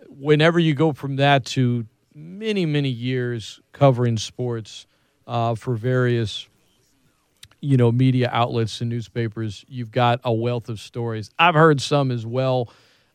Whenever 0.07 0.59
you 0.59 0.75
go 0.75 0.93
from 0.93 1.17
that 1.17 1.47
to 1.47 1.87
many, 2.19 2.67
many 2.67 2.89
years 2.89 3.61
covering 3.73 4.17
sports 4.17 4.87
uh, 5.27 5.55
for 5.55 5.75
various, 5.75 6.49
you 7.61 7.77
know, 7.77 7.93
media 7.93 8.29
outlets 8.33 8.81
and 8.81 8.91
newspapers. 8.91 9.65
You've 9.69 9.93
got 9.93 10.21
a 10.25 10.33
wealth 10.33 10.69
of 10.69 10.81
stories. 10.81 11.31
I've 11.39 11.55
heard 11.55 11.81
some 11.81 12.11
as 12.11 12.27
well 12.27 12.73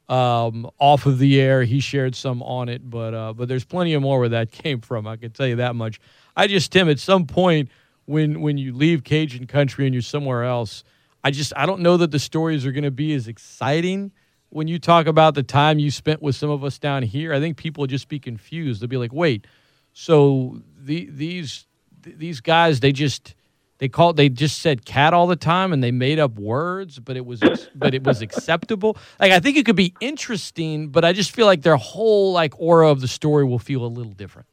um, 0.08 0.70
off 0.80 1.06
of 1.06 1.20
the 1.20 1.40
air. 1.40 1.64
He 1.64 1.80
shared 1.80 2.16
some 2.16 2.42
on 2.44 2.70
it, 2.70 2.90
but 2.90 3.14
uh, 3.14 3.34
but 3.34 3.48
there's 3.48 3.66
plenty 3.66 3.94
of 3.94 4.02
more 4.02 4.20
where 4.20 4.30
that 4.30 4.52
came 4.64 4.82
from. 4.82 5.08
I 5.08 5.18
can 5.18 5.32
tell 5.32 5.48
you 5.48 5.58
that 5.58 5.76
much. 5.76 6.00
I 6.36 6.48
just, 6.48 6.72
Tim, 6.72 6.90
at 6.90 7.00
some 7.00 7.26
point 7.26 7.70
when 8.06 8.42
when 8.42 8.58
you 8.58 8.74
leave 8.74 9.04
Cajun 9.04 9.48
country 9.48 9.86
and 9.86 9.94
you're 9.94 10.02
somewhere 10.02 10.44
else, 10.44 10.84
I 11.24 11.32
just 11.32 11.54
I 11.56 11.66
don't 11.66 11.82
know 11.82 11.98
that 11.98 12.12
the 12.12 12.20
stories 12.20 12.66
are 12.66 12.72
going 12.72 12.84
to 12.84 12.92
be 12.92 13.14
as 13.14 13.28
exciting 13.28 14.12
when 14.54 14.68
you 14.68 14.78
talk 14.78 15.08
about 15.08 15.34
the 15.34 15.44
time 15.44 15.80
you 15.80 15.90
spent 15.90 16.22
with 16.22 16.36
some 16.36 16.50
of 16.50 16.64
us 16.64 16.78
down 16.78 17.02
here, 17.04 17.34
I 17.34 17.40
think 17.40 17.58
people 17.58 17.82
will 17.82 17.88
just 17.88 18.08
be 18.08 18.20
confused. 18.20 18.82
They'll 18.82 18.88
be 18.88 18.98
like, 18.98 19.12
"Wait, 19.12 19.48
so 19.94 20.62
the, 20.80 21.10
these 21.12 21.66
these 22.02 22.40
guys 22.40 22.80
they 22.80 22.92
just 22.92 23.34
they 23.80 23.90
called 23.90 24.16
they 24.16 24.30
just 24.30 24.60
said 24.62 24.86
cat 24.86 25.14
all 25.14 25.26
the 25.26 25.36
time 25.36 25.74
and 25.74 25.84
they 25.84 25.92
made 25.92 26.20
up 26.20 26.38
words, 26.38 27.00
but 27.00 27.18
it 27.18 27.26
was 27.26 27.42
but 27.76 27.96
it 27.96 28.04
was 28.04 28.22
acceptable." 28.22 28.96
Like 29.20 29.32
I 29.32 29.40
think 29.40 29.58
it 29.58 29.66
could 29.66 29.76
be 29.76 29.96
interesting, 30.00 30.90
but 30.90 31.04
I 31.04 31.14
just 31.14 31.32
feel 31.32 31.48
like 31.48 31.64
their 31.64 31.78
whole 31.78 32.32
like 32.32 32.54
aura 32.60 32.90
of 32.90 33.02
the 33.02 33.08
story 33.08 33.44
will 33.44 33.60
feel 33.60 33.84
a 33.84 33.88
little 33.88 34.14
different. 34.14 34.48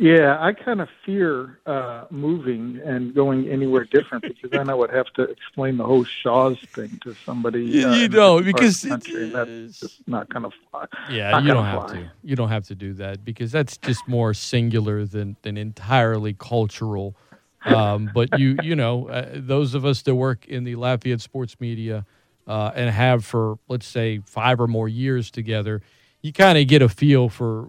Yeah, 0.00 0.36
I 0.38 0.52
kind 0.52 0.80
of 0.80 0.88
fear 1.04 1.58
uh, 1.66 2.04
moving 2.08 2.80
and 2.84 3.12
going 3.12 3.48
anywhere 3.48 3.84
different 3.84 4.22
because 4.22 4.48
then 4.52 4.70
I 4.70 4.74
would 4.74 4.90
have 4.90 5.12
to 5.14 5.22
explain 5.22 5.76
the 5.76 5.84
whole 5.84 6.04
Shaw's 6.04 6.60
thing 6.72 7.00
to 7.02 7.14
somebody. 7.26 7.82
Uh, 7.82 7.94
you 7.94 8.08
don't 8.08 8.44
because 8.44 8.84
country, 8.84 9.24
and 9.24 9.34
that's 9.34 9.80
just 9.80 10.06
not 10.06 10.28
going 10.28 10.44
to 10.44 10.56
fly. 10.70 10.86
Yeah, 11.10 11.32
not 11.32 11.42
you 11.42 11.52
don't 11.52 11.64
have 11.64 11.88
to. 11.88 12.10
You 12.22 12.36
don't 12.36 12.48
have 12.48 12.64
to 12.68 12.76
do 12.76 12.94
that 12.94 13.24
because 13.24 13.50
that's 13.50 13.76
just 13.76 14.06
more 14.06 14.34
singular 14.34 15.04
than 15.04 15.36
than 15.42 15.56
entirely 15.56 16.32
cultural. 16.32 17.16
Um, 17.64 18.08
but 18.14 18.38
you 18.38 18.56
you 18.62 18.76
know 18.76 19.08
uh, 19.08 19.30
those 19.34 19.74
of 19.74 19.84
us 19.84 20.02
that 20.02 20.14
work 20.14 20.46
in 20.46 20.62
the 20.62 20.76
Lafayette 20.76 21.20
sports 21.20 21.56
media 21.58 22.06
uh, 22.46 22.70
and 22.76 22.88
have 22.88 23.24
for 23.24 23.58
let's 23.66 23.86
say 23.86 24.20
five 24.24 24.60
or 24.60 24.68
more 24.68 24.88
years 24.88 25.32
together, 25.32 25.82
you 26.22 26.32
kind 26.32 26.56
of 26.56 26.68
get 26.68 26.82
a 26.82 26.88
feel 26.88 27.28
for 27.28 27.68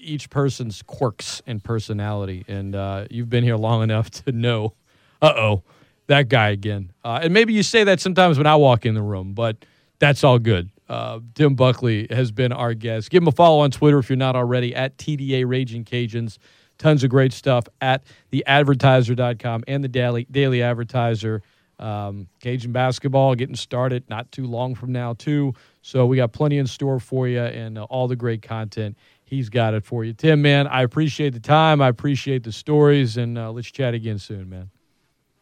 each 0.00 0.30
person's 0.30 0.82
quirks 0.82 1.42
and 1.46 1.62
personality. 1.62 2.44
And 2.48 2.74
uh, 2.74 3.06
you've 3.10 3.30
been 3.30 3.44
here 3.44 3.56
long 3.56 3.82
enough 3.82 4.10
to 4.10 4.32
know, 4.32 4.74
uh 5.22 5.32
oh, 5.36 5.62
that 6.06 6.28
guy 6.28 6.50
again. 6.50 6.92
Uh, 7.04 7.20
and 7.22 7.32
maybe 7.32 7.52
you 7.52 7.62
say 7.62 7.84
that 7.84 8.00
sometimes 8.00 8.38
when 8.38 8.46
I 8.46 8.56
walk 8.56 8.84
in 8.86 8.94
the 8.94 9.02
room, 9.02 9.32
but 9.32 9.64
that's 9.98 10.24
all 10.24 10.38
good. 10.38 10.70
Uh, 10.88 11.20
Tim 11.34 11.54
Buckley 11.54 12.08
has 12.10 12.32
been 12.32 12.52
our 12.52 12.74
guest. 12.74 13.10
Give 13.10 13.22
him 13.22 13.28
a 13.28 13.32
follow 13.32 13.60
on 13.60 13.70
Twitter 13.70 13.98
if 13.98 14.10
you're 14.10 14.16
not 14.16 14.34
already 14.34 14.74
at 14.74 14.96
TDA 14.98 15.46
Ragin' 15.46 15.84
Cajuns. 15.84 16.38
Tons 16.78 17.04
of 17.04 17.10
great 17.10 17.32
stuff 17.32 17.64
at 17.80 18.02
theadvertiser.com 18.32 19.64
and 19.68 19.84
the 19.84 19.88
Daily, 19.88 20.26
Daily 20.30 20.62
Advertiser. 20.62 21.42
Um, 21.78 22.26
Cajun 22.40 22.72
basketball 22.72 23.34
getting 23.34 23.54
started 23.54 24.08
not 24.10 24.30
too 24.32 24.46
long 24.46 24.74
from 24.74 24.92
now, 24.92 25.14
too. 25.14 25.54
So 25.82 26.06
we 26.06 26.16
got 26.16 26.32
plenty 26.32 26.58
in 26.58 26.66
store 26.66 27.00
for 27.00 27.28
you 27.28 27.40
and 27.40 27.78
uh, 27.78 27.84
all 27.84 28.08
the 28.08 28.16
great 28.16 28.42
content 28.42 28.98
he's 29.30 29.48
got 29.48 29.72
it 29.74 29.84
for 29.84 30.04
you. 30.04 30.12
Tim, 30.12 30.42
man, 30.42 30.66
I 30.66 30.82
appreciate 30.82 31.32
the 31.32 31.40
time. 31.40 31.80
I 31.80 31.88
appreciate 31.88 32.42
the 32.42 32.52
stories, 32.52 33.16
and 33.16 33.38
uh, 33.38 33.52
let's 33.52 33.70
chat 33.70 33.94
again 33.94 34.18
soon, 34.18 34.50
man. 34.50 34.70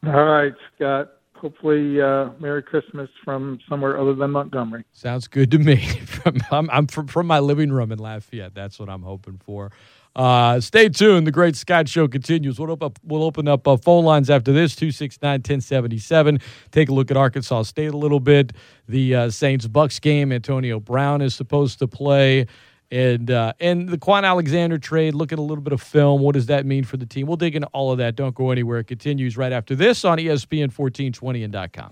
All 0.07 0.27
right, 0.27 0.53
Scott. 0.77 1.13
Hopefully, 1.35 2.01
uh, 2.01 2.31
Merry 2.41 2.63
Christmas 2.63 3.09
from 3.25 3.61
somewhere 3.69 3.99
other 3.99 4.13
than 4.15 4.33
Montgomery. 4.33 4.85
Sounds 4.93 5.29
good 5.29 5.51
to 5.53 5.59
me. 5.59 5.77
from, 6.07 6.37
I'm, 6.51 6.69
I'm 6.71 6.87
from, 6.89 7.07
from 7.07 7.27
my 7.29 7.39
living 7.39 7.73
room 7.73 7.93
in 7.93 7.99
Lafayette. 7.99 8.55
That's 8.55 8.79
what 8.79 8.89
I'm 8.89 9.03
hoping 9.03 9.41
for. 9.45 9.71
Uh, 10.17 10.59
stay 10.61 10.89
tuned. 10.89 11.29
The 11.29 11.31
Great 11.31 11.55
Scott 11.55 11.89
Show 11.89 12.09
continues. 12.09 12.59
We'll 12.59 12.73
open 12.73 12.87
up, 12.87 12.99
we'll 13.05 13.23
open 13.23 13.47
up 13.47 13.69
uh, 13.69 13.77
phone 13.77 14.05
lines 14.05 14.31
after 14.31 14.53
this 14.53 14.75
269 14.75 15.31
1077. 15.39 16.41
Take 16.73 16.89
a 16.89 16.93
look 16.93 17.13
at 17.13 17.17
Arkansas 17.17 17.63
State 17.63 17.95
a 17.95 17.97
little 17.97 18.19
bit. 18.19 18.53
The 18.89 19.15
uh, 19.15 19.31
Saints 19.31 19.69
Bucks 19.69 20.01
game. 20.01 20.33
Antonio 20.33 20.81
Brown 20.81 21.23
is 21.23 21.37
supposed 21.37 21.79
to 21.79 21.87
play. 21.87 22.47
And 22.91 23.31
uh, 23.31 23.53
and 23.61 23.89
the 23.89 23.99
Kwon 23.99 24.25
Alexander 24.25 24.79
trade, 24.79 25.15
look 25.15 25.33
at 25.33 25.39
a 25.39 25.43
little 25.43 25.63
bit 25.63 25.75
of 25.75 25.83
film. 25.83 26.23
What 26.23 26.33
does 26.35 26.47
that 26.47 26.65
mean 26.65 26.85
for 26.85 26.97
the 26.97 27.05
team? 27.05 27.27
We'll 27.27 27.37
dig 27.37 27.55
into 27.55 27.69
all 27.69 27.93
of 27.93 27.99
that. 27.99 28.17
Don't 28.17 28.35
go 28.35 28.51
anywhere. 28.51 28.79
It 28.79 28.85
continues 28.85 29.37
right 29.37 29.53
after 29.53 29.75
this 29.75 30.05
on 30.07 30.19
ESPN 30.19 30.73
1420 30.77 31.45
and 31.45 31.73
.com. 31.73 31.87